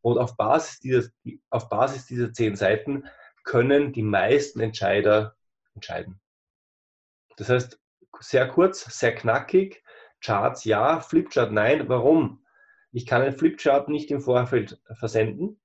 Und 0.00 0.18
auf 0.18 0.36
Basis 0.36 0.80
dieser, 0.80 1.08
auf 1.50 1.68
Basis 1.68 2.06
dieser 2.06 2.32
zehn 2.32 2.56
Seiten 2.56 3.04
können 3.44 3.92
die 3.92 4.02
meisten 4.02 4.60
Entscheider 4.60 5.36
entscheiden. 5.74 6.20
Das 7.36 7.48
heißt, 7.48 7.78
sehr 8.20 8.48
kurz, 8.48 8.84
sehr 8.98 9.14
knackig, 9.14 9.82
Charts 10.20 10.64
ja, 10.64 11.00
Flipchart 11.00 11.52
nein. 11.52 11.88
Warum? 11.88 12.44
Ich 12.92 13.06
kann 13.06 13.22
einen 13.22 13.36
Flipchart 13.36 13.88
nicht 13.88 14.10
im 14.10 14.20
Vorfeld 14.20 14.80
versenden. 14.92 15.60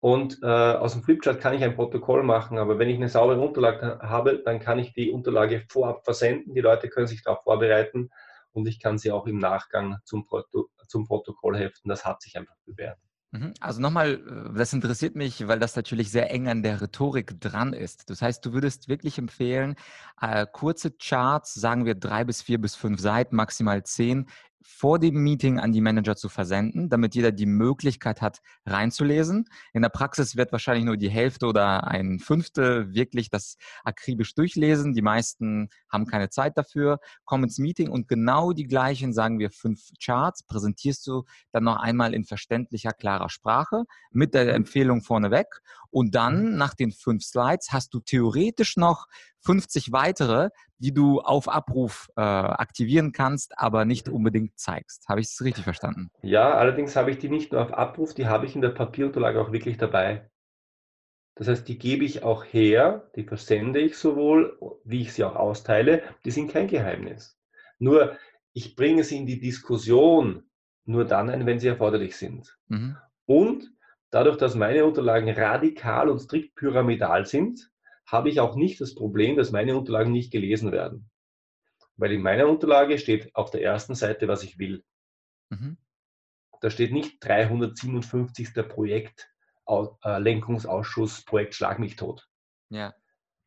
Und 0.00 0.38
äh, 0.42 0.46
aus 0.46 0.94
dem 0.94 1.02
Flipchart 1.02 1.40
kann 1.40 1.54
ich 1.54 1.62
ein 1.62 1.74
Protokoll 1.74 2.22
machen, 2.22 2.58
aber 2.58 2.78
wenn 2.78 2.88
ich 2.88 2.96
eine 2.96 3.10
saubere 3.10 3.40
Unterlage 3.40 3.98
habe, 4.02 4.42
dann 4.42 4.58
kann 4.58 4.78
ich 4.78 4.94
die 4.94 5.10
Unterlage 5.10 5.64
vorab 5.68 6.04
versenden. 6.04 6.54
Die 6.54 6.62
Leute 6.62 6.88
können 6.88 7.06
sich 7.06 7.22
darauf 7.22 7.42
vorbereiten 7.42 8.10
und 8.52 8.66
ich 8.66 8.80
kann 8.80 8.96
sie 8.96 9.12
auch 9.12 9.26
im 9.26 9.38
Nachgang 9.38 9.98
zum, 10.04 10.26
Proto 10.26 10.68
zum 10.88 11.06
Protokoll 11.06 11.58
heften. 11.58 11.90
Das 11.90 12.06
hat 12.06 12.22
sich 12.22 12.36
einfach 12.38 12.56
bewährt. 12.64 12.98
Mhm. 13.32 13.54
Also 13.60 13.80
nochmal, 13.80 14.14
äh, 14.14 14.58
das 14.58 14.72
interessiert 14.72 15.14
mich, 15.14 15.46
weil 15.46 15.58
das 15.58 15.76
natürlich 15.76 16.10
sehr 16.10 16.30
eng 16.30 16.48
an 16.48 16.62
der 16.62 16.80
Rhetorik 16.80 17.40
dran 17.40 17.72
ist. 17.72 18.10
Das 18.10 18.22
heißt, 18.22 18.44
du 18.44 18.52
würdest 18.52 18.88
wirklich 18.88 19.18
empfehlen, 19.18 19.76
äh, 20.20 20.46
kurze 20.50 20.90
Charts, 20.90 21.54
sagen 21.54 21.84
wir 21.84 21.94
drei 21.94 22.24
bis 22.24 22.42
vier 22.42 22.60
bis 22.60 22.74
fünf 22.74 23.00
Seiten, 23.00 23.36
maximal 23.36 23.84
zehn, 23.84 24.28
vor 24.62 24.98
dem 24.98 25.22
Meeting 25.22 25.58
an 25.58 25.72
die 25.72 25.80
Manager 25.80 26.16
zu 26.16 26.28
versenden, 26.28 26.88
damit 26.88 27.14
jeder 27.14 27.32
die 27.32 27.46
Möglichkeit 27.46 28.20
hat, 28.20 28.40
reinzulesen. 28.66 29.46
In 29.72 29.82
der 29.82 29.88
Praxis 29.88 30.36
wird 30.36 30.52
wahrscheinlich 30.52 30.84
nur 30.84 30.96
die 30.96 31.10
Hälfte 31.10 31.46
oder 31.46 31.86
ein 31.86 32.18
Fünftel 32.18 32.92
wirklich 32.94 33.30
das 33.30 33.56
akribisch 33.84 34.34
durchlesen. 34.34 34.92
Die 34.92 35.02
meisten 35.02 35.70
haben 35.88 36.06
keine 36.06 36.28
Zeit 36.28 36.58
dafür, 36.58 37.00
kommen 37.24 37.44
ins 37.44 37.58
Meeting 37.58 37.90
und 37.90 38.08
genau 38.08 38.52
die 38.52 38.66
gleichen, 38.66 39.12
sagen 39.12 39.38
wir, 39.38 39.50
fünf 39.50 39.90
Charts 40.02 40.44
präsentierst 40.44 41.06
du 41.06 41.24
dann 41.52 41.64
noch 41.64 41.76
einmal 41.76 42.14
in 42.14 42.24
verständlicher, 42.24 42.92
klarer 42.92 43.30
Sprache 43.30 43.84
mit 44.10 44.34
der 44.34 44.54
Empfehlung 44.54 45.02
vorneweg. 45.02 45.60
Und 45.90 46.14
dann, 46.14 46.56
nach 46.56 46.74
den 46.74 46.92
fünf 46.92 47.24
Slides, 47.24 47.72
hast 47.72 47.94
du 47.94 48.00
theoretisch 48.00 48.76
noch 48.76 49.06
50 49.42 49.92
weitere, 49.92 50.50
die 50.78 50.92
du 50.92 51.20
auf 51.20 51.48
Abruf 51.48 52.08
äh, 52.16 52.20
aktivieren 52.20 53.12
kannst, 53.12 53.58
aber 53.58 53.84
nicht 53.84 54.08
unbedingt 54.08 54.58
zeigst. 54.58 55.08
Habe 55.08 55.20
ich 55.20 55.28
es 55.28 55.42
richtig 55.42 55.64
verstanden? 55.64 56.10
Ja, 56.22 56.54
allerdings 56.54 56.96
habe 56.96 57.10
ich 57.10 57.18
die 57.18 57.28
nicht 57.28 57.52
nur 57.52 57.62
auf 57.62 57.72
Abruf, 57.72 58.14
die 58.14 58.26
habe 58.26 58.46
ich 58.46 58.54
in 58.54 58.60
der 58.60 58.70
Papierunterlage 58.70 59.40
auch 59.40 59.52
wirklich 59.52 59.76
dabei. 59.76 60.30
Das 61.34 61.48
heißt, 61.48 61.68
die 61.68 61.78
gebe 61.78 62.04
ich 62.04 62.22
auch 62.22 62.44
her, 62.44 63.10
die 63.16 63.24
versende 63.24 63.80
ich 63.80 63.96
sowohl, 63.96 64.58
wie 64.84 65.02
ich 65.02 65.12
sie 65.12 65.24
auch 65.24 65.36
austeile. 65.36 66.02
Die 66.24 66.30
sind 66.30 66.52
kein 66.52 66.66
Geheimnis. 66.66 67.38
Nur, 67.78 68.18
ich 68.52 68.76
bringe 68.76 69.04
sie 69.04 69.16
in 69.16 69.26
die 69.26 69.40
Diskussion 69.40 70.44
nur 70.84 71.04
dann 71.06 71.30
ein, 71.30 71.46
wenn 71.46 71.58
sie 71.58 71.68
erforderlich 71.68 72.16
sind. 72.16 72.58
Mhm. 72.68 72.96
Und 73.26 73.72
dadurch, 74.10 74.36
dass 74.36 74.54
meine 74.54 74.84
Unterlagen 74.84 75.30
radikal 75.30 76.08
und 76.08 76.18
strikt 76.18 76.56
pyramidal 76.56 77.24
sind, 77.24 77.70
habe 78.10 78.28
ich 78.28 78.40
auch 78.40 78.56
nicht 78.56 78.80
das 78.80 78.94
Problem, 78.94 79.36
dass 79.36 79.52
meine 79.52 79.76
Unterlagen 79.76 80.12
nicht 80.12 80.32
gelesen 80.32 80.72
werden. 80.72 81.10
Weil 81.96 82.12
in 82.12 82.22
meiner 82.22 82.48
Unterlage 82.48 82.98
steht 82.98 83.34
auf 83.34 83.50
der 83.50 83.62
ersten 83.62 83.94
Seite, 83.94 84.26
was 84.26 84.42
ich 84.42 84.58
will. 84.58 84.84
Mhm. 85.50 85.76
Da 86.60 86.70
steht 86.70 86.92
nicht 86.92 87.24
357. 87.24 88.52
Projekt, 88.68 89.30
äh, 89.66 90.18
Lenkungsausschuss, 90.18 91.24
Projekt 91.24 91.54
Schlag 91.54 91.78
mich 91.78 91.96
tot. 91.96 92.28
Ja. 92.70 92.94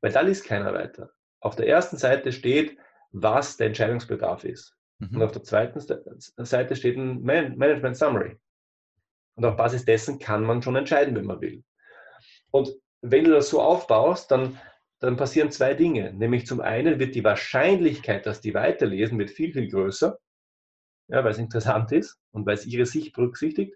Weil 0.01 0.11
da 0.11 0.21
liest 0.21 0.45
keiner 0.45 0.73
weiter. 0.73 1.11
Auf 1.39 1.55
der 1.55 1.67
ersten 1.67 1.97
Seite 1.97 2.31
steht, 2.31 2.77
was 3.11 3.57
der 3.57 3.67
Entscheidungsbedarf 3.67 4.43
ist. 4.43 4.75
Mhm. 4.99 5.15
Und 5.15 5.23
auf 5.23 5.31
der 5.31 5.43
zweiten 5.43 5.79
Seite 5.79 6.75
steht 6.75 6.97
ein 6.97 7.21
Management 7.21 7.97
Summary. 7.97 8.39
Und 9.35 9.45
auf 9.45 9.55
Basis 9.55 9.83
dessen 9.85 10.19
kann 10.19 10.43
man 10.43 10.61
schon 10.61 10.75
entscheiden, 10.75 11.15
wenn 11.15 11.25
man 11.25 11.41
will. 11.41 11.63
Und 12.51 12.69
wenn 13.03 13.25
du 13.25 13.31
das 13.31 13.49
so 13.49 13.61
aufbaust, 13.61 14.31
dann, 14.31 14.57
dann 14.99 15.17
passieren 15.17 15.51
zwei 15.51 15.73
Dinge. 15.73 16.13
Nämlich 16.13 16.47
zum 16.47 16.61
einen 16.61 16.99
wird 16.99 17.15
die 17.15 17.23
Wahrscheinlichkeit, 17.23 18.25
dass 18.25 18.41
die 18.41 18.53
weiterlesen, 18.53 19.19
wird 19.19 19.29
viel, 19.29 19.51
viel 19.51 19.69
größer, 19.69 20.17
ja, 21.09 21.23
weil 21.23 21.31
es 21.31 21.37
interessant 21.37 21.91
ist 21.91 22.17
und 22.31 22.45
weil 22.45 22.55
es 22.55 22.65
ihre 22.65 22.85
Sicht 22.85 23.13
berücksichtigt. 23.13 23.75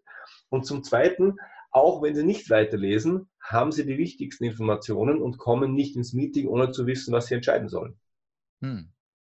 Und 0.50 0.66
zum 0.66 0.84
zweiten, 0.84 1.36
auch 1.72 2.02
wenn 2.02 2.16
sie 2.16 2.24
nicht 2.24 2.50
weiterlesen, 2.50 3.30
haben 3.42 3.74
sie 3.74 3.86
die 3.86 3.98
wichtigsten 3.98 4.46
Informationen 4.46 5.22
und 5.22 5.38
kommen 5.38 5.74
nicht 5.74 5.98
ins 5.98 6.14
Meeting, 6.14 6.48
ohne 6.48 6.72
zu 6.72 6.88
wissen, 6.88 7.14
was 7.14 7.28
sie 7.28 7.36
entscheiden 7.36 7.68
sollen. 7.68 8.00
Hm. 8.62 8.94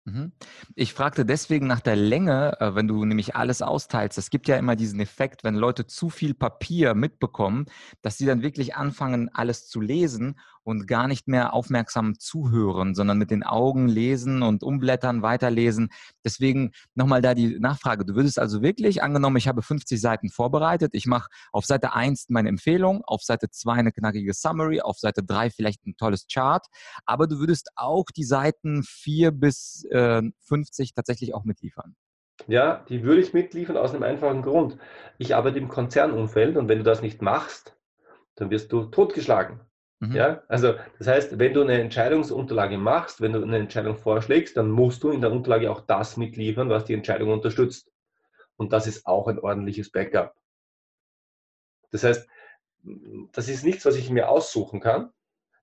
Mhm. 0.08 0.32
Ich 0.76 0.94
fragte 0.94 1.26
deswegen 1.26 1.68
nach 1.68 1.82
der 1.82 1.98
Länge, 1.98 2.62
äh, 2.62 2.76
wenn 2.76 2.88
du 2.88 3.04
nämlich 3.04 3.36
alles 3.36 3.62
austeilst. 3.62 4.18
Es 4.18 4.30
gibt 4.30 4.48
ja 4.48 4.56
immer 4.56 4.78
diesen 4.78 5.02
Effekt, 5.02 5.44
wenn 5.44 5.56
Leute 5.56 5.86
zu 5.86 6.10
viel 6.10 6.34
Papier 6.34 6.94
mitbekommen, 6.94 7.66
dass 8.02 8.18
sie 8.18 8.26
dann 8.26 8.42
wirklich 8.42 8.76
anfangen, 8.76 9.30
alles 9.34 9.68
zu 9.68 9.82
lesen 9.82 10.40
und 10.68 10.86
gar 10.86 11.08
nicht 11.08 11.30
mehr 11.30 11.54
aufmerksam 11.54 12.20
zuhören, 12.20 12.94
sondern 12.94 13.18
mit 13.18 13.32
den 13.32 13.44
Augen 13.44 13.88
lesen 13.88 14.44
und 14.44 14.64
umblättern, 14.64 15.22
weiterlesen. 15.22 15.90
Deswegen 16.26 16.72
nochmal 16.94 17.22
da 17.22 17.34
die 17.34 17.58
Nachfrage. 17.58 18.04
Du 18.04 18.16
würdest 18.16 18.38
also 18.38 18.62
wirklich, 18.62 19.02
angenommen, 19.02 19.38
ich 19.38 19.48
habe 19.48 19.62
50 19.62 20.00
Seiten 20.02 20.30
vorbereitet, 20.30 20.92
ich 20.94 21.06
mache 21.06 21.30
auf 21.54 21.64
Seite 21.64 21.94
1 21.94 22.26
meine 22.28 22.50
Empfehlung, 22.50 23.02
auf 23.06 23.24
Seite 23.24 23.50
2 23.50 23.76
eine 23.76 23.94
knackige 23.94 24.34
Summary, 24.34 24.82
auf 24.82 25.00
Seite 25.00 25.24
3 25.24 25.52
vielleicht 25.52 25.88
ein 25.88 25.96
tolles 25.96 26.28
Chart, 26.28 26.66
aber 27.06 27.28
du 27.28 27.40
würdest 27.40 27.70
auch 27.78 28.08
die 28.14 28.26
Seiten 28.26 28.84
4 28.84 29.32
bis 29.32 29.86
äh, 29.90 30.22
50 30.42 30.94
tatsächlich 30.94 31.34
auch 31.34 31.46
mitliefern. 31.46 31.96
Ja, 32.48 32.84
die 32.90 33.04
würde 33.04 33.22
ich 33.22 33.34
mitliefern 33.34 33.78
aus 33.78 33.94
einem 33.94 34.04
einfachen 34.04 34.42
Grund. 34.42 34.78
Ich 35.18 35.34
arbeite 35.34 35.60
im 35.60 35.70
Konzernumfeld 35.70 36.58
und 36.58 36.68
wenn 36.68 36.80
du 36.80 36.84
das 36.84 37.02
nicht 37.02 37.22
machst, 37.22 37.78
dann 38.36 38.50
wirst 38.50 38.74
du 38.74 38.84
totgeschlagen. 38.84 39.62
Mhm. 40.00 40.12
Ja, 40.12 40.44
also 40.48 40.76
das 41.00 41.08
heißt, 41.08 41.40
wenn 41.40 41.54
du 41.54 41.62
eine 41.62 41.82
Entscheidungsunterlage 41.82 42.78
machst, 42.78 43.20
wenn 43.22 43.34
du 43.34 43.42
eine 43.42 43.58
Entscheidung 43.58 43.98
vorschlägst, 43.98 44.56
dann 44.56 44.70
musst 44.70 45.04
du 45.04 45.10
in 45.10 45.22
der 45.22 45.32
Unterlage 45.32 45.72
auch 45.72 45.82
das 45.82 46.18
mitliefern, 46.18 46.70
was 46.70 46.86
die 46.86 46.94
Entscheidung 46.94 47.32
unterstützt. 47.32 47.92
Und 48.58 48.74
das 48.74 48.88
ist 48.88 49.06
auch 49.08 49.28
ein 49.28 49.40
ordentliches 49.40 49.92
Backup. 49.92 50.36
Das 51.92 52.04
heißt, 52.04 52.28
das 53.32 53.50
ist 53.50 53.64
nichts, 53.64 53.86
was 53.86 53.96
ich 53.96 54.10
mir 54.10 54.30
aussuchen 54.30 54.80
kann. 54.80 55.12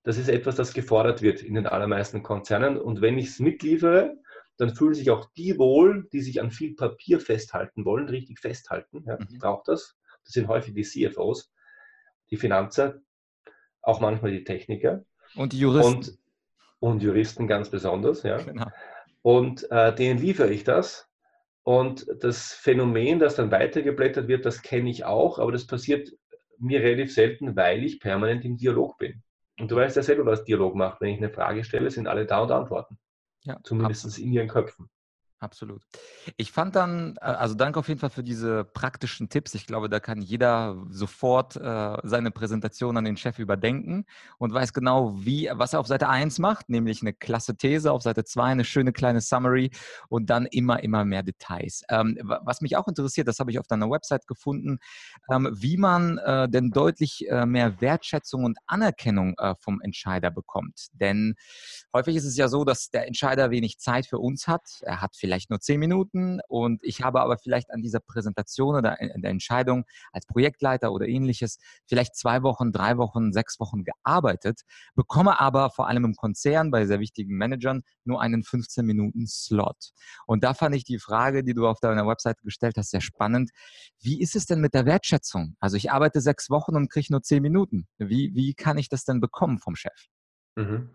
Das 0.03 0.17
ist 0.17 0.29
etwas, 0.29 0.55
das 0.55 0.73
gefordert 0.73 1.21
wird 1.21 1.41
in 1.41 1.55
den 1.55 1.65
allermeisten 1.65 2.21
Konzernen. 2.21 2.77
Und 2.77 3.01
wenn 3.01 3.17
ich 3.17 3.27
es 3.27 3.39
mitliefere, 3.39 4.17
dann 4.57 4.75
fühlen 4.75 4.93
sich 4.93 5.09
auch 5.11 5.29
die 5.35 5.57
wohl, 5.57 6.07
die 6.11 6.21
sich 6.21 6.41
an 6.41 6.51
viel 6.51 6.75
Papier 6.75 7.19
festhalten 7.19 7.85
wollen, 7.85 8.07
richtig 8.09 8.39
festhalten. 8.39 9.03
Ja, 9.05 9.17
mhm. 9.17 9.27
Ich 9.29 9.39
brauche 9.39 9.63
das. 9.65 9.97
Das 10.23 10.33
sind 10.33 10.47
häufig 10.47 10.73
die 10.73 10.83
CFOs, 10.83 11.51
die 12.29 12.37
Finanzer, 12.37 13.01
auch 13.85 13.99
manchmal 13.99 14.31
die 14.31 14.43
Techniker. 14.43 15.03
Und 15.35 15.53
die 15.53 15.59
Juristen. 15.59 15.95
Und, 15.95 16.17
und 16.79 17.03
Juristen 17.03 17.47
ganz 17.47 17.69
besonders, 17.69 18.23
ja. 18.23 18.37
Genau. 18.37 18.67
Und 19.21 19.69
äh, 19.71 19.93
denen 19.93 20.19
liefere 20.19 20.51
ich 20.51 20.63
das. 20.63 21.09
Und 21.63 22.05
das 22.19 22.53
Phänomen, 22.53 23.19
das 23.19 23.35
dann 23.35 23.49
weitergeblättert 23.49 24.27
wird, 24.27 24.45
das 24.45 24.61
kenne 24.61 24.89
ich 24.89 25.03
auch, 25.03 25.39
aber 25.39 25.51
das 25.51 25.65
passiert 25.65 26.11
mir 26.59 26.81
relativ 26.81 27.13
selten, 27.13 27.55
weil 27.55 27.83
ich 27.83 27.99
permanent 27.99 28.45
im 28.45 28.57
Dialog 28.57 28.97
bin. 28.97 29.23
Und 29.59 29.71
du 29.71 29.75
weißt 29.75 29.95
ja 29.95 30.03
selber, 30.03 30.25
was 30.25 30.43
Dialog 30.43 30.75
macht. 30.75 31.01
Wenn 31.01 31.09
ich 31.09 31.17
eine 31.17 31.31
Frage 31.31 31.63
stelle, 31.63 31.89
sind 31.89 32.07
alle 32.07 32.25
da 32.25 32.39
und 32.41 32.51
antworten. 32.51 32.97
Ja, 33.43 33.59
Zumindest 33.63 34.05
absolut. 34.05 34.27
in 34.27 34.33
ihren 34.33 34.47
Köpfen. 34.47 34.89
Absolut. 35.39 35.83
Ich 36.37 36.51
fand 36.53 36.75
dann, 36.75 37.17
äh, 37.17 37.25
also 37.25 37.55
danke 37.55 37.77
auf 37.77 37.89
jeden 37.89 37.99
Fall 37.99 38.09
für 38.09 38.23
diese 38.23 38.63
praktischen 38.63 39.27
Tipps. 39.27 39.53
Ich 39.53 39.67
glaube, 39.67 39.89
da 39.89 39.99
kann 39.99 40.21
jeder 40.21 40.81
sofort 40.89 41.57
äh, 41.57 41.97
seine 42.03 42.31
Präsentation 42.31 42.95
an 42.95 43.03
den 43.03 43.17
Chef 43.17 43.37
überdenken 43.37 44.05
und 44.37 44.53
weiß 44.53 44.71
genau, 44.71 45.13
wie, 45.17 45.49
was 45.53 45.73
er 45.73 45.81
auf 45.81 45.87
Seite 45.87 46.07
1 46.07 46.39
macht, 46.39 46.69
nämlich 46.69 47.01
eine 47.01 47.13
klasse 47.13 47.57
These, 47.57 47.91
auf 47.91 48.01
Seite 48.01 48.23
2 48.23 48.43
eine 48.43 48.63
schöne 48.63 48.93
kleine 48.93 49.19
Summary 49.19 49.71
und 50.07 50.29
dann 50.29 50.45
immer, 50.45 50.81
immer 50.83 51.03
mehr 51.03 51.21
Details. 51.21 51.83
Ähm, 51.89 52.17
was 52.23 52.61
mich 52.61 52.77
auch 52.77 52.87
interessiert, 52.87 53.27
das 53.27 53.39
habe 53.39 53.51
ich 53.51 53.59
auf 53.59 53.67
deiner 53.67 53.89
Website 53.89 54.27
gefunden, 54.27 54.79
ähm, 55.29 55.49
wie 55.51 55.75
man 55.75 56.17
äh, 56.19 56.47
denn 56.47 56.71
deutlich 56.71 57.27
äh, 57.29 57.45
mehr 57.45 57.81
Wertschätzung 57.81 58.45
und 58.45 58.57
Anerkennung 58.67 59.35
äh, 59.37 59.53
vom 59.59 59.81
Entscheider 59.81 60.31
bekommt. 60.31 60.87
Denn 60.93 61.35
häufig 61.93 62.15
ist 62.15 62.25
es 62.25 62.37
ja 62.37 62.47
so, 62.47 62.63
dass 62.63 62.89
der 62.89 63.05
Entscheider 63.05 63.51
wenig 63.51 63.79
Zeit 63.79 64.05
für 64.05 64.19
uns 64.19 64.47
hat. 64.47 64.63
Er 64.81 65.01
hat 65.01 65.15
vielleicht 65.25 65.49
nur 65.49 65.59
zehn 65.59 65.79
Minuten 65.79 66.39
und 66.47 66.83
ich 66.83 67.01
habe 67.01 67.19
aber 67.19 67.39
vielleicht 67.39 67.71
an 67.71 67.81
dieser 67.81 67.99
Präsentation 67.99 68.75
oder 68.75 69.01
in 69.01 69.23
der 69.23 69.31
Entscheidung 69.31 69.85
als 70.11 70.27
Projektleiter 70.27 70.91
oder 70.91 71.07
ähnliches 71.07 71.57
vielleicht 71.87 72.15
zwei 72.15 72.43
Wochen, 72.43 72.71
drei 72.71 72.97
Wochen, 72.97 73.33
sechs 73.33 73.59
Wochen 73.59 73.83
gearbeitet, 73.83 74.61
bekomme 74.93 75.39
aber 75.39 75.71
vor 75.71 75.87
allem 75.87 76.05
im 76.05 76.13
Konzern 76.13 76.69
bei 76.69 76.85
sehr 76.85 76.99
wichtigen 76.99 77.35
Managern 77.37 77.81
nur 78.03 78.21
einen 78.21 78.43
15 78.43 78.85
Minuten 78.85 79.25
Slot. 79.25 79.93
Und 80.27 80.43
da 80.43 80.53
fand 80.53 80.75
ich 80.75 80.83
die 80.83 80.99
Frage, 80.99 81.43
die 81.43 81.55
du 81.55 81.65
auf 81.65 81.79
deiner 81.79 82.05
Website 82.05 82.37
gestellt 82.43 82.75
hast, 82.77 82.91
sehr 82.91 83.01
spannend. 83.01 83.49
Wie 83.99 84.21
ist 84.21 84.35
es 84.35 84.45
denn 84.45 84.61
mit 84.61 84.75
der 84.75 84.85
Wertschätzung? 84.85 85.55
Also 85.59 85.75
ich 85.75 85.91
arbeite 85.91 86.21
sechs 86.21 86.51
Wochen 86.51 86.75
und 86.75 86.91
kriege 86.91 87.07
nur 87.09 87.23
zehn 87.23 87.41
Minuten. 87.41 87.87
Wie, 87.97 88.35
wie 88.35 88.53
kann 88.53 88.77
ich 88.77 88.89
das 88.89 89.05
denn 89.05 89.19
bekommen 89.21 89.57
vom 89.57 89.75
Chef? 89.75 90.05
Mhm. 90.55 90.91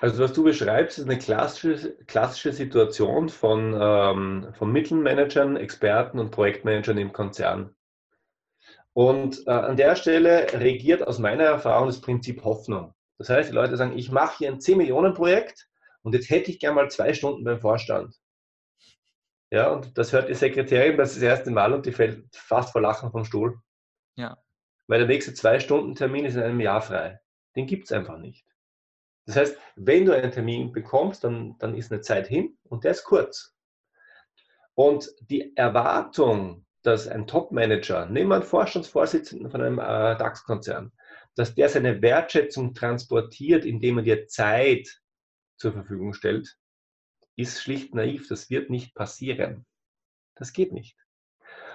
Also 0.00 0.22
was 0.22 0.32
du 0.32 0.44
beschreibst, 0.44 0.98
ist 0.98 1.06
eine 1.06 1.18
klassische, 1.18 1.96
klassische 2.06 2.52
Situation 2.52 3.28
von, 3.28 3.76
ähm, 3.78 4.54
von 4.54 4.70
Mittelmanagern, 4.70 5.56
Experten 5.56 6.18
und 6.18 6.30
Projektmanagern 6.30 6.98
im 6.98 7.12
Konzern. 7.12 7.74
Und 8.92 9.46
äh, 9.46 9.50
an 9.50 9.76
der 9.76 9.96
Stelle 9.96 10.46
regiert 10.52 11.06
aus 11.06 11.18
meiner 11.18 11.44
Erfahrung 11.44 11.86
das 11.86 12.00
Prinzip 12.00 12.44
Hoffnung. 12.44 12.94
Das 13.18 13.28
heißt, 13.28 13.50
die 13.50 13.54
Leute 13.54 13.76
sagen, 13.76 13.96
ich 13.96 14.12
mache 14.12 14.38
hier 14.38 14.48
ein 14.48 14.60
10-Millionen-Projekt 14.60 15.68
und 16.02 16.14
jetzt 16.14 16.30
hätte 16.30 16.50
ich 16.50 16.60
gerne 16.60 16.76
mal 16.76 16.90
zwei 16.90 17.12
Stunden 17.12 17.44
beim 17.44 17.60
Vorstand. 17.60 18.14
Ja, 19.50 19.70
und 19.70 19.96
das 19.96 20.12
hört 20.12 20.28
die 20.28 20.34
Sekretärin 20.34 20.96
das, 20.96 21.14
das 21.14 21.22
erste 21.22 21.50
Mal 21.50 21.72
und 21.72 21.86
die 21.86 21.92
fällt 21.92 22.24
fast 22.34 22.70
vor 22.70 22.82
Lachen 22.82 23.10
vom 23.10 23.24
Stuhl. 23.24 23.58
Ja. 24.16 24.36
Weil 24.86 25.00
der 25.00 25.08
nächste 25.08 25.34
Zwei-Stunden-Termin 25.34 26.24
ist 26.24 26.34
in 26.34 26.42
einem 26.42 26.60
Jahr 26.60 26.82
frei. 26.82 27.20
Den 27.56 27.66
gibt 27.66 27.84
es 27.84 27.92
einfach 27.92 28.18
nicht. 28.18 28.47
Das 29.28 29.36
heißt, 29.36 29.58
wenn 29.76 30.06
du 30.06 30.12
einen 30.12 30.32
Termin 30.32 30.72
bekommst, 30.72 31.22
dann, 31.22 31.54
dann 31.58 31.76
ist 31.76 31.92
eine 31.92 32.00
Zeit 32.00 32.26
hin 32.26 32.56
und 32.64 32.84
der 32.84 32.92
ist 32.92 33.04
kurz. 33.04 33.54
Und 34.72 35.12
die 35.20 35.54
Erwartung, 35.54 36.64
dass 36.80 37.06
ein 37.06 37.26
Top-Manager, 37.26 38.06
nehmen 38.06 38.30
wir 38.30 38.36
einen 38.36 38.44
Vorstandsvorsitzenden 38.44 39.50
von 39.50 39.60
einem 39.60 39.78
äh, 39.78 40.16
DAX-Konzern, 40.16 40.92
dass 41.34 41.54
der 41.54 41.68
seine 41.68 42.00
Wertschätzung 42.00 42.72
transportiert, 42.72 43.66
indem 43.66 43.98
er 43.98 44.04
dir 44.04 44.26
Zeit 44.28 44.98
zur 45.58 45.74
Verfügung 45.74 46.14
stellt, 46.14 46.56
ist 47.36 47.60
schlicht 47.60 47.94
naiv. 47.94 48.28
Das 48.28 48.48
wird 48.48 48.70
nicht 48.70 48.94
passieren. 48.94 49.66
Das 50.36 50.54
geht 50.54 50.72
nicht. 50.72 50.96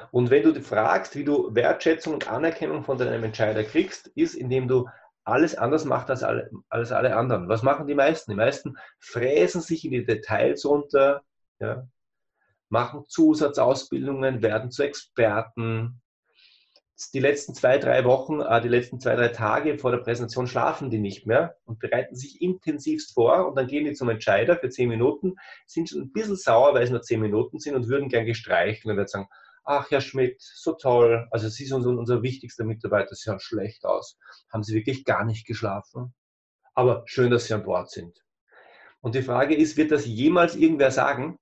Und 0.09 0.31
wenn 0.31 0.41
du 0.41 0.59
fragst, 0.59 1.15
wie 1.15 1.23
du 1.23 1.53
Wertschätzung 1.53 2.15
und 2.15 2.27
Anerkennung 2.27 2.83
von 2.83 2.97
deinem 2.97 3.23
Entscheider 3.23 3.63
kriegst, 3.63 4.07
ist, 4.07 4.33
indem 4.33 4.67
du 4.67 4.89
alles 5.23 5.55
anders 5.55 5.85
macht 5.85 6.09
als 6.09 6.23
alle, 6.23 6.49
als 6.69 6.91
alle 6.91 7.15
anderen. 7.15 7.47
Was 7.47 7.63
machen 7.63 7.87
die 7.87 7.95
meisten? 7.95 8.31
Die 8.31 8.37
meisten 8.37 8.77
fräsen 8.99 9.61
sich 9.61 9.85
in 9.85 9.91
die 9.91 10.05
Details 10.05 10.65
runter, 10.65 11.23
ja, 11.59 11.87
machen 12.69 13.05
Zusatzausbildungen, 13.07 14.41
werden 14.41 14.71
zu 14.71 14.83
Experten. 14.83 16.01
Die 17.13 17.19
letzten 17.19 17.53
zwei, 17.53 17.77
drei 17.77 18.03
Wochen, 18.05 18.41
äh, 18.41 18.61
die 18.61 18.69
letzten 18.69 18.99
zwei, 18.99 19.15
drei 19.15 19.29
Tage 19.29 19.77
vor 19.77 19.91
der 19.91 19.99
Präsentation 19.99 20.47
schlafen 20.47 20.89
die 20.89 20.99
nicht 20.99 21.25
mehr 21.25 21.55
und 21.65 21.79
bereiten 21.79 22.15
sich 22.15 22.41
intensivst 22.41 23.13
vor 23.13 23.47
und 23.47 23.55
dann 23.55 23.67
gehen 23.67 23.85
die 23.85 23.93
zum 23.93 24.09
Entscheider 24.09 24.57
für 24.57 24.69
zehn 24.69 24.89
Minuten, 24.89 25.35
sind 25.65 25.89
schon 25.89 26.01
ein 26.01 26.11
bisschen 26.11 26.35
sauer, 26.35 26.73
weil 26.73 26.83
es 26.83 26.89
nur 26.89 27.01
zehn 27.01 27.19
Minuten 27.19 27.59
sind 27.59 27.75
und 27.75 27.87
würden 27.87 28.09
gern 28.09 28.25
gestreichen 28.25 28.89
und 28.89 28.97
werden 28.97 29.07
sagen, 29.07 29.27
ach 29.63 29.89
Herr 29.91 30.01
Schmidt, 30.01 30.41
so 30.41 30.73
toll, 30.73 31.27
also 31.31 31.49
Sie 31.49 31.65
sind 31.65 31.85
unser, 31.85 32.21
wichtigster 32.21 32.63
Mitarbeiter, 32.63 33.15
Sie 33.15 33.29
sehen 33.29 33.39
schlecht 33.39 33.85
aus. 33.85 34.17
Haben 34.51 34.63
Sie 34.63 34.75
wirklich 34.75 35.05
gar 35.05 35.25
nicht 35.25 35.45
geschlafen? 35.45 36.13
Aber 36.73 37.03
schön, 37.05 37.31
dass 37.31 37.45
Sie 37.45 37.53
an 37.53 37.63
Bord 37.63 37.89
sind. 37.89 38.23
Und 39.01 39.15
die 39.15 39.21
Frage 39.21 39.55
ist, 39.55 39.77
wird 39.77 39.91
das 39.91 40.05
jemals 40.05 40.55
irgendwer 40.55 40.91
sagen? 40.91 41.37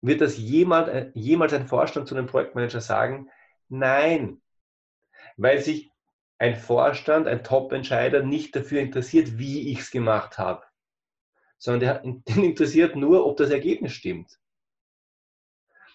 Wird 0.00 0.20
das 0.20 0.36
jemals, 0.36 0.88
äh, 0.88 1.10
jemals 1.14 1.52
ein 1.52 1.68
Vorstand 1.68 2.08
zu 2.08 2.16
einem 2.16 2.26
Projektmanager 2.26 2.80
sagen? 2.80 3.30
Nein. 3.68 4.42
Weil 5.36 5.60
sich 5.60 5.90
ein 6.38 6.56
Vorstand, 6.56 7.28
ein 7.28 7.44
Top-Entscheider 7.44 8.22
nicht 8.22 8.56
dafür 8.56 8.80
interessiert, 8.80 9.38
wie 9.38 9.70
ich 9.70 9.80
es 9.80 9.90
gemacht 9.92 10.38
habe, 10.38 10.64
sondern 11.58 11.80
der, 11.80 12.12
den 12.34 12.44
interessiert 12.44 12.96
nur, 12.96 13.26
ob 13.26 13.36
das 13.36 13.50
Ergebnis 13.50 13.92
stimmt. 13.92 14.40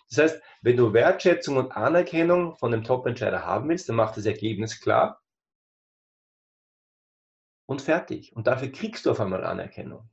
Das 0.09 0.17
heißt, 0.19 0.41
wenn 0.61 0.77
du 0.77 0.93
Wertschätzung 0.93 1.57
und 1.57 1.71
Anerkennung 1.73 2.55
von 2.57 2.71
dem 2.71 2.83
Top-Entscheider 2.83 3.45
haben 3.45 3.69
willst, 3.69 3.89
dann 3.89 3.97
mach 3.97 4.13
das 4.13 4.25
Ergebnis 4.25 4.79
klar 4.79 5.21
und 7.65 7.81
fertig. 7.81 8.35
Und 8.35 8.47
dafür 8.47 8.71
kriegst 8.71 9.05
du 9.05 9.11
auf 9.11 9.19
einmal 9.19 9.43
Anerkennung. 9.43 10.09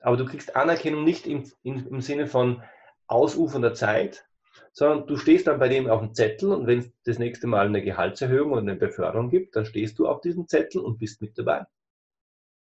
Aber 0.00 0.16
du 0.16 0.26
kriegst 0.26 0.54
Anerkennung 0.54 1.04
nicht 1.04 1.26
im, 1.26 1.50
im, 1.62 1.86
im 1.88 2.00
Sinne 2.00 2.26
von 2.26 2.62
ausufernder 3.06 3.74
Zeit, 3.74 4.26
sondern 4.72 5.06
du 5.06 5.16
stehst 5.16 5.46
dann 5.46 5.58
bei 5.58 5.68
dem 5.68 5.88
auf 5.88 6.00
dem 6.00 6.14
Zettel 6.14 6.52
und 6.52 6.66
wenn 6.66 6.80
es 6.80 6.92
das 7.04 7.18
nächste 7.18 7.46
Mal 7.46 7.66
eine 7.66 7.82
Gehaltserhöhung 7.82 8.52
oder 8.52 8.60
eine 8.60 8.76
Beförderung 8.76 9.30
gibt, 9.30 9.56
dann 9.56 9.64
stehst 9.64 9.98
du 9.98 10.06
auf 10.06 10.20
diesem 10.20 10.48
Zettel 10.48 10.82
und 10.82 10.98
bist 10.98 11.22
mit 11.22 11.38
dabei. 11.38 11.66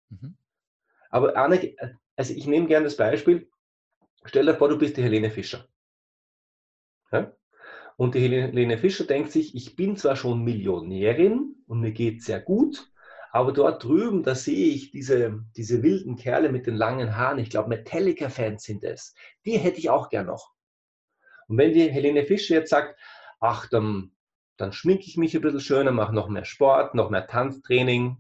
Mhm. 0.10 0.38
Aber 1.10 1.36
also 1.36 2.34
ich 2.34 2.48
nehme 2.48 2.68
gerne 2.68 2.86
das 2.86 2.96
Beispiel, 2.98 3.50
stell 4.24 4.46
dir 4.46 4.56
vor, 4.56 4.70
du 4.70 4.78
bist 4.78 4.98
die 4.98 5.04
Helene 5.04 5.30
Fischer. 5.30 5.68
Ja? 7.12 7.32
Und 7.98 8.16
die 8.16 8.20
Helene 8.20 8.78
Fischer 8.78 9.06
denkt 9.06 9.32
sich, 9.32 9.56
ich 9.56 9.76
bin 9.76 9.96
zwar 9.96 10.16
schon 10.16 10.44
Millionärin 10.44 11.56
und 11.68 11.80
mir 11.80 11.92
geht 11.92 12.24
sehr 12.24 12.42
gut, 12.42 12.92
aber 13.32 13.52
dort 13.54 13.84
drüben, 13.84 14.24
da 14.24 14.36
sehe 14.36 14.74
ich 14.74 14.92
diese, 14.92 15.44
diese 15.56 15.84
wilden 15.84 16.16
Kerle 16.16 16.52
mit 16.52 16.68
den 16.68 16.76
langen 16.76 17.16
Haaren. 17.16 17.40
Ich 17.40 17.50
glaube, 17.50 17.70
Metallica-Fans 17.70 18.64
sind 18.64 18.84
es. 18.84 19.14
Die 19.46 19.58
hätte 19.58 19.80
ich 19.80 19.90
auch 19.90 20.10
gern 20.10 20.28
noch. 20.28 20.54
Und 21.48 21.58
wenn 21.58 21.74
die 21.74 21.92
Helene 21.92 22.26
Fischer 22.26 22.56
jetzt 22.56 22.70
sagt, 22.70 23.00
ach, 23.40 23.68
dann, 23.68 24.12
dann 24.58 24.74
schminke 24.74 25.06
ich 25.06 25.18
mich 25.18 25.36
ein 25.36 25.42
bisschen 25.42 25.60
schöner, 25.60 25.92
mache 25.92 26.14
noch 26.14 26.30
mehr 26.30 26.46
Sport, 26.46 26.96
noch 26.96 27.10
mehr 27.10 27.28
Tanztraining, 27.28 28.18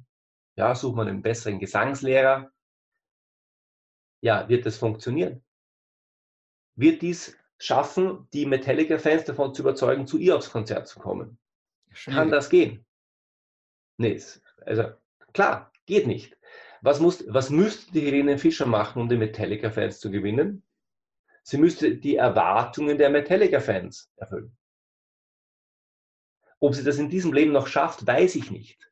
ja, 0.55 0.75
suche 0.75 0.95
mal 0.95 1.07
einen 1.07 1.21
besseren 1.21 1.59
Gesangslehrer, 1.59 2.51
ja, 4.21 4.47
wird 4.49 4.65
das 4.65 4.77
funktionieren? 4.77 5.43
Wird 6.75 7.01
dies 7.01 7.37
schaffen, 7.57 8.27
die 8.33 8.45
Metallica-Fans 8.45 9.25
davon 9.25 9.53
zu 9.53 9.61
überzeugen, 9.61 10.07
zu 10.07 10.17
ihr 10.17 10.35
aufs 10.35 10.51
Konzert 10.51 10.87
zu 10.87 10.99
kommen? 10.99 11.37
Schwierig. 11.91 12.17
Kann 12.17 12.31
das 12.31 12.49
gehen? 12.49 12.85
Nee, 13.97 14.21
also 14.65 14.91
klar, 15.33 15.71
geht 15.85 16.07
nicht. 16.07 16.37
Was, 16.81 16.99
muss, 16.99 17.23
was 17.27 17.49
müsste 17.49 17.91
die 17.93 18.01
Helene 18.01 18.37
Fischer 18.37 18.65
machen, 18.65 19.01
um 19.01 19.09
die 19.09 19.17
Metallica-Fans 19.17 19.99
zu 19.99 20.11
gewinnen? 20.11 20.63
Sie 21.43 21.57
müsste 21.57 21.95
die 21.95 22.15
Erwartungen 22.15 22.97
der 22.97 23.09
Metallica-Fans 23.09 24.11
erfüllen. 24.17 24.55
Ob 26.59 26.75
sie 26.75 26.83
das 26.83 26.97
in 26.97 27.09
diesem 27.09 27.33
Leben 27.33 27.51
noch 27.51 27.67
schafft, 27.67 28.05
weiß 28.05 28.35
ich 28.35 28.51
nicht. 28.51 28.91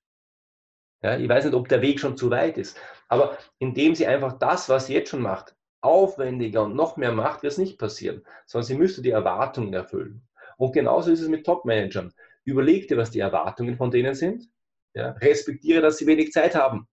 Ja, 1.02 1.17
ich 1.17 1.28
weiß 1.28 1.45
nicht, 1.45 1.54
ob 1.54 1.67
der 1.67 1.82
Weg 1.82 1.99
schon 1.99 2.15
zu 2.15 2.30
weit 2.30 2.58
ist. 2.58 2.80
Aber 3.10 3.38
indem 3.60 3.93
sie 3.93 4.08
einfach 4.08 4.34
das, 4.39 4.69
was 4.69 4.88
sie 4.88 4.93
jetzt 4.93 5.10
schon 5.10 5.21
macht, 5.21 5.56
aufwendiger 5.83 6.63
und 6.63 6.75
noch 6.75 6.97
mehr 6.97 7.11
macht, 7.11 7.43
wird 7.43 7.53
es 7.53 7.57
nicht 7.57 7.77
passieren, 7.77 8.23
sondern 8.45 8.67
sie 8.67 8.75
müsste 8.75 9.01
die 9.01 9.11
Erwartungen 9.11 9.73
erfüllen. 9.73 10.27
Und 10.57 10.73
genauso 10.73 11.11
ist 11.11 11.21
es 11.21 11.29
mit 11.29 11.45
Top-Managern. 11.45 12.13
Überleg 12.45 12.87
dir, 12.87 12.97
was 12.97 13.11
die 13.11 13.19
Erwartungen 13.19 13.77
von 13.77 13.91
denen 13.91 14.15
sind. 14.15 14.49
Ja, 14.93 15.11
respektiere, 15.11 15.81
dass 15.81 15.97
sie 15.97 16.07
wenig 16.07 16.31
Zeit 16.31 16.55
haben. 16.55 16.87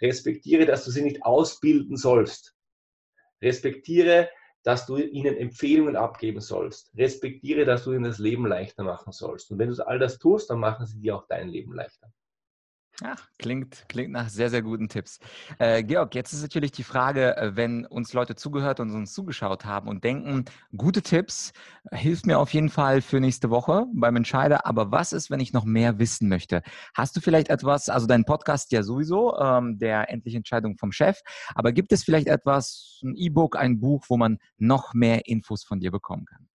Respektiere, 0.00 0.66
dass 0.66 0.84
du 0.84 0.90
sie 0.90 1.02
nicht 1.02 1.24
ausbilden 1.24 1.96
sollst. 1.96 2.54
Respektiere, 3.40 4.28
dass 4.64 4.86
du 4.86 4.96
ihnen 4.96 5.36
Empfehlungen 5.36 5.94
abgeben 5.94 6.40
sollst. 6.40 6.90
Respektiere, 6.96 7.64
dass 7.64 7.84
du 7.84 7.92
ihnen 7.92 8.04
das 8.04 8.18
Leben 8.18 8.46
leichter 8.46 8.82
machen 8.82 9.12
sollst. 9.12 9.50
Und 9.50 9.58
wenn 9.58 9.70
du 9.70 9.86
all 9.86 9.98
das 9.98 10.18
tust, 10.18 10.50
dann 10.50 10.58
machen 10.58 10.86
sie 10.86 11.00
dir 11.00 11.16
auch 11.16 11.26
dein 11.28 11.48
Leben 11.48 11.74
leichter. 11.74 12.10
Ach, 13.02 13.28
klingt, 13.38 13.88
klingt 13.88 14.12
nach 14.12 14.28
sehr, 14.28 14.50
sehr 14.50 14.62
guten 14.62 14.88
Tipps. 14.88 15.18
Äh, 15.58 15.82
Georg, 15.82 16.14
jetzt 16.14 16.32
ist 16.32 16.42
natürlich 16.42 16.70
die 16.70 16.84
Frage, 16.84 17.36
äh, 17.36 17.56
wenn 17.56 17.86
uns 17.86 18.12
Leute 18.12 18.36
zugehört 18.36 18.78
und 18.78 18.90
uns 18.92 19.12
zugeschaut 19.12 19.64
haben 19.64 19.88
und 19.88 20.04
denken, 20.04 20.44
gute 20.76 21.02
Tipps, 21.02 21.52
äh, 21.90 21.96
hilft 21.96 22.24
mir 22.26 22.38
auf 22.38 22.54
jeden 22.54 22.68
Fall 22.68 23.02
für 23.02 23.18
nächste 23.18 23.50
Woche 23.50 23.86
beim 23.92 24.14
Entscheider. 24.14 24.64
Aber 24.66 24.92
was 24.92 25.12
ist, 25.12 25.28
wenn 25.28 25.40
ich 25.40 25.52
noch 25.52 25.64
mehr 25.64 25.98
wissen 25.98 26.28
möchte? 26.28 26.62
Hast 26.94 27.16
du 27.16 27.20
vielleicht 27.20 27.48
etwas, 27.48 27.88
also 27.88 28.06
dein 28.06 28.24
Podcast 28.24 28.70
ja 28.70 28.84
sowieso, 28.84 29.36
ähm, 29.38 29.76
der 29.78 30.08
endliche 30.10 30.36
Entscheidung 30.36 30.76
vom 30.76 30.92
Chef, 30.92 31.20
aber 31.56 31.72
gibt 31.72 31.92
es 31.92 32.04
vielleicht 32.04 32.28
etwas, 32.28 33.00
ein 33.02 33.16
E-Book, 33.16 33.56
ein 33.56 33.80
Buch, 33.80 34.04
wo 34.08 34.16
man 34.16 34.38
noch 34.56 34.94
mehr 34.94 35.26
Infos 35.26 35.64
von 35.64 35.80
dir 35.80 35.90
bekommen 35.90 36.26
kann? 36.26 36.48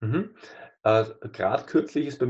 Mhm. 0.00 0.30
Äh, 0.82 1.04
Gerade 1.32 1.64
kürzlich 1.64 2.06
ist 2.06 2.18
bei, 2.18 2.26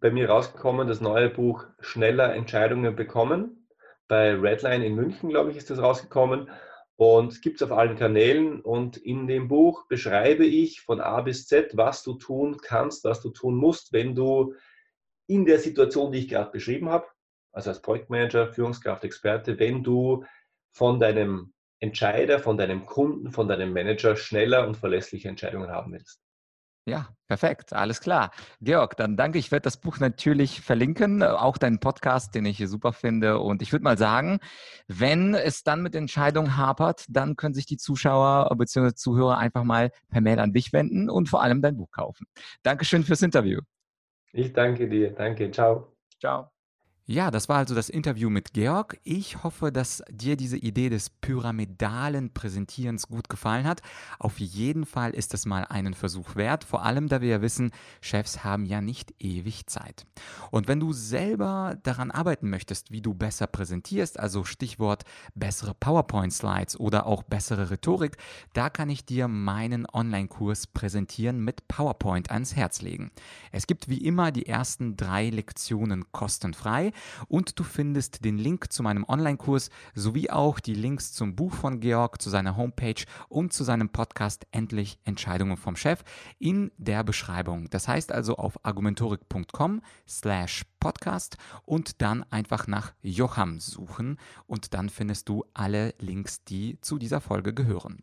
bei, 0.00 0.10
mir 0.10 0.28
rausgekommen 0.28 0.88
das 0.88 1.00
neue 1.00 1.30
Buch 1.30 1.66
Schneller 1.80 2.34
Entscheidungen 2.34 2.94
bekommen. 2.96 3.68
Bei 4.08 4.34
Redline 4.34 4.84
in 4.84 4.94
München, 4.94 5.30
glaube 5.30 5.50
ich, 5.50 5.56
ist 5.56 5.70
das 5.70 5.78
rausgekommen. 5.78 6.50
Und 6.96 7.42
gibt 7.42 7.56
es 7.56 7.62
auf 7.62 7.76
allen 7.76 7.96
Kanälen. 7.96 8.60
Und 8.60 8.96
in 8.98 9.26
dem 9.26 9.48
Buch 9.48 9.86
beschreibe 9.88 10.44
ich 10.44 10.82
von 10.82 11.00
A 11.00 11.22
bis 11.22 11.46
Z, 11.46 11.76
was 11.76 12.02
du 12.02 12.14
tun 12.14 12.58
kannst, 12.62 13.04
was 13.04 13.20
du 13.20 13.30
tun 13.30 13.56
musst, 13.56 13.92
wenn 13.92 14.14
du 14.14 14.54
in 15.26 15.46
der 15.46 15.58
Situation, 15.58 16.12
die 16.12 16.18
ich 16.20 16.28
gerade 16.28 16.50
beschrieben 16.50 16.90
habe, 16.90 17.06
also 17.52 17.70
als 17.70 17.80
Projektmanager, 17.80 18.52
Führungskraft, 18.52 19.04
Experte, 19.04 19.58
wenn 19.58 19.82
du 19.82 20.24
von 20.72 21.00
deinem 21.00 21.54
Entscheider, 21.80 22.38
von 22.38 22.58
deinem 22.58 22.84
Kunden, 22.84 23.32
von 23.32 23.48
deinem 23.48 23.72
Manager 23.72 24.16
schneller 24.16 24.66
und 24.66 24.76
verlässliche 24.76 25.28
Entscheidungen 25.28 25.70
haben 25.70 25.92
willst. 25.92 26.20
Ja, 26.86 27.08
perfekt, 27.28 27.72
alles 27.72 28.00
klar. 28.00 28.30
Georg, 28.60 28.96
dann 28.98 29.16
danke. 29.16 29.38
Ich 29.38 29.50
werde 29.50 29.62
das 29.62 29.78
Buch 29.78 30.00
natürlich 30.00 30.60
verlinken, 30.60 31.22
auch 31.22 31.56
deinen 31.56 31.80
Podcast, 31.80 32.34
den 32.34 32.44
ich 32.44 32.58
hier 32.58 32.68
super 32.68 32.92
finde. 32.92 33.38
Und 33.38 33.62
ich 33.62 33.72
würde 33.72 33.84
mal 33.84 33.96
sagen, 33.96 34.38
wenn 34.86 35.34
es 35.34 35.62
dann 35.62 35.82
mit 35.82 35.94
Entscheidungen 35.94 36.58
hapert, 36.58 37.06
dann 37.08 37.36
können 37.36 37.54
sich 37.54 37.64
die 37.64 37.78
Zuschauer 37.78 38.54
bzw. 38.54 38.92
Zuhörer 38.94 39.38
einfach 39.38 39.64
mal 39.64 39.92
per 40.10 40.20
Mail 40.20 40.38
an 40.38 40.52
dich 40.52 40.74
wenden 40.74 41.08
und 41.08 41.30
vor 41.30 41.42
allem 41.42 41.62
dein 41.62 41.78
Buch 41.78 41.90
kaufen. 41.90 42.26
Dankeschön 42.62 43.02
fürs 43.02 43.22
Interview. 43.22 43.60
Ich 44.32 44.52
danke 44.52 44.86
dir. 44.86 45.12
Danke. 45.12 45.50
Ciao. 45.50 45.96
Ciao. 46.20 46.53
Ja, 47.06 47.30
das 47.30 47.50
war 47.50 47.58
also 47.58 47.74
das 47.74 47.90
Interview 47.90 48.30
mit 48.30 48.54
Georg. 48.54 48.98
Ich 49.02 49.44
hoffe, 49.44 49.70
dass 49.70 50.02
dir 50.10 50.36
diese 50.36 50.56
Idee 50.56 50.88
des 50.88 51.10
pyramidalen 51.10 52.32
Präsentierens 52.32 53.08
gut 53.08 53.28
gefallen 53.28 53.66
hat. 53.66 53.82
Auf 54.18 54.40
jeden 54.40 54.86
Fall 54.86 55.10
ist 55.10 55.34
es 55.34 55.44
mal 55.44 55.66
einen 55.66 55.92
Versuch 55.92 56.34
wert, 56.34 56.64
vor 56.64 56.82
allem 56.82 57.08
da 57.08 57.20
wir 57.20 57.28
ja 57.28 57.42
wissen, 57.42 57.72
Chefs 58.00 58.42
haben 58.42 58.64
ja 58.64 58.80
nicht 58.80 59.12
ewig 59.18 59.66
Zeit. 59.66 60.06
Und 60.50 60.66
wenn 60.66 60.80
du 60.80 60.94
selber 60.94 61.76
daran 61.82 62.10
arbeiten 62.10 62.48
möchtest, 62.48 62.90
wie 62.90 63.02
du 63.02 63.12
besser 63.12 63.48
präsentierst, 63.48 64.18
also 64.18 64.44
Stichwort 64.44 65.04
bessere 65.34 65.74
PowerPoint-Slides 65.74 66.80
oder 66.80 67.04
auch 67.04 67.22
bessere 67.22 67.70
Rhetorik, 67.70 68.16
da 68.54 68.70
kann 68.70 68.88
ich 68.88 69.04
dir 69.04 69.28
meinen 69.28 69.86
Online-Kurs 69.92 70.68
Präsentieren 70.68 71.44
mit 71.44 71.68
PowerPoint 71.68 72.30
ans 72.30 72.56
Herz 72.56 72.80
legen. 72.80 73.10
Es 73.52 73.66
gibt 73.66 73.90
wie 73.90 73.98
immer 73.98 74.32
die 74.32 74.46
ersten 74.46 74.96
drei 74.96 75.28
Lektionen 75.28 76.10
kostenfrei 76.10 76.93
und 77.28 77.58
du 77.58 77.64
findest 77.64 78.24
den 78.24 78.38
Link 78.38 78.72
zu 78.72 78.82
meinem 78.82 79.04
Online-Kurs 79.06 79.70
sowie 79.94 80.30
auch 80.30 80.60
die 80.60 80.74
Links 80.74 81.12
zum 81.12 81.36
Buch 81.36 81.52
von 81.52 81.80
Georg, 81.80 82.20
zu 82.20 82.30
seiner 82.30 82.56
Homepage 82.56 83.04
und 83.28 83.52
zu 83.52 83.64
seinem 83.64 83.88
Podcast 83.88 84.46
Endlich 84.50 84.98
Entscheidungen 85.04 85.56
vom 85.56 85.76
Chef 85.76 86.02
in 86.38 86.70
der 86.78 87.04
Beschreibung. 87.04 87.68
Das 87.70 87.88
heißt 87.88 88.12
also 88.12 88.36
auf 88.36 88.64
argumentorik.com 88.64 89.82
slash 90.08 90.64
podcast 90.84 91.38
und 91.64 92.02
dann 92.02 92.24
einfach 92.30 92.66
nach 92.66 92.92
Jocham 93.00 93.58
suchen 93.58 94.18
und 94.46 94.74
dann 94.74 94.90
findest 94.90 95.30
du 95.30 95.46
alle 95.54 95.94
Links, 95.98 96.44
die 96.44 96.78
zu 96.82 96.98
dieser 96.98 97.22
Folge 97.22 97.54
gehören. 97.54 98.02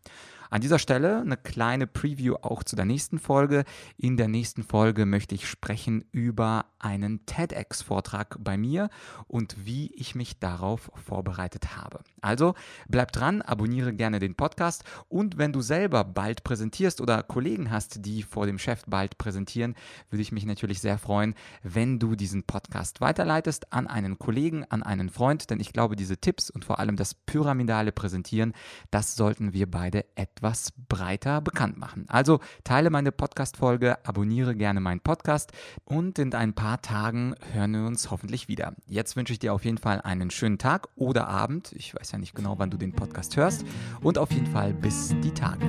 An 0.52 0.60
dieser 0.60 0.80
Stelle 0.80 1.22
eine 1.22 1.38
kleine 1.38 1.88
Preview 1.88 2.36
auch 2.42 2.64
zu 2.64 2.76
der 2.76 2.84
nächsten 2.84 3.20
Folge. 3.20 3.64
In 3.96 4.18
der 4.18 4.28
nächsten 4.28 4.64
Folge 4.64 5.06
möchte 5.06 5.34
ich 5.34 5.48
sprechen 5.48 6.04
über 6.12 6.66
einen 6.78 7.26
TEDx-Vortrag 7.26 8.36
bei 8.38 8.58
mir 8.58 8.90
und 9.28 9.56
wie 9.64 9.94
ich 9.94 10.14
mich 10.14 10.40
darauf 10.40 10.92
vorbereitet 11.06 11.78
habe. 11.78 12.02
Also 12.20 12.54
bleib 12.90 13.14
dran, 13.14 13.42
abonniere 13.42 13.94
gerne 13.94 14.20
den 14.20 14.36
Podcast 14.36 14.84
und 15.08 15.38
wenn 15.38 15.54
du 15.54 15.62
selber 15.62 16.04
bald 16.04 16.44
präsentierst 16.44 17.00
oder 17.00 17.24
Kollegen 17.24 17.72
hast, 17.72 18.06
die 18.06 18.22
vor 18.22 18.46
dem 18.46 18.60
Chef 18.60 18.84
bald 18.88 19.18
präsentieren, 19.18 19.76
würde 20.10 20.22
ich 20.22 20.34
mich 20.34 20.46
natürlich 20.46 20.82
sehr 20.82 20.98
freuen, 20.98 21.34
wenn 21.64 21.98
du 21.98 22.16
diesen 22.16 22.44
Podcast 22.44 22.71
weiterleitest 23.02 23.74
an 23.74 23.88
einen 23.88 24.20
Kollegen, 24.20 24.66
an 24.70 24.84
einen 24.84 25.10
Freund, 25.10 25.50
denn 25.50 25.60
ich 25.60 25.74
glaube, 25.74 25.96
diese 25.96 26.18
Tipps 26.18 26.50
und 26.50 26.66
vor 26.66 26.80
allem 26.80 26.96
das 26.96 27.14
pyramidale 27.14 27.92
Präsentieren, 27.92 28.54
das 28.90 29.16
sollten 29.16 29.54
wir 29.54 29.70
beide 29.70 30.06
etwas 30.16 30.32
etwas 30.42 30.74
breiter 30.90 31.40
bekannt 31.42 31.78
machen. 31.78 32.06
Also 32.08 32.40
teile 32.64 32.90
meine 32.90 33.12
Podcast-Folge, 33.12 34.06
abonniere 34.06 34.56
gerne 34.56 34.80
meinen 34.82 35.00
Podcast 35.00 35.52
und 35.86 36.18
in 36.20 36.34
ein 36.34 36.54
paar 36.54 36.82
Tagen 36.82 37.36
hören 37.54 37.74
wir 37.74 37.86
uns 37.86 38.10
hoffentlich 38.10 38.48
wieder. 38.48 38.74
Jetzt 38.88 39.16
wünsche 39.16 39.34
ich 39.34 39.40
dir 39.40 39.54
auf 39.54 39.66
jeden 39.66 39.78
Fall 39.78 40.02
einen 40.02 40.32
schönen 40.32 40.58
Tag 40.58 40.88
oder 40.96 41.28
Abend. 41.28 41.74
Ich 41.74 41.94
weiß 41.94 42.12
ja 42.12 42.18
nicht 42.18 42.34
genau, 42.34 42.58
wann 42.58 42.72
du 42.72 42.78
den 42.78 42.94
Podcast 42.94 43.38
hörst. 43.38 43.66
Und 44.02 44.18
auf 44.18 44.32
jeden 44.32 44.48
Fall 44.48 44.74
bis 44.74 45.14
die 45.24 45.32
Tage. 45.32 45.68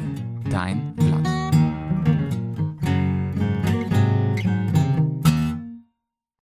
Dein 0.50 0.94
Vlad. 0.98 1.21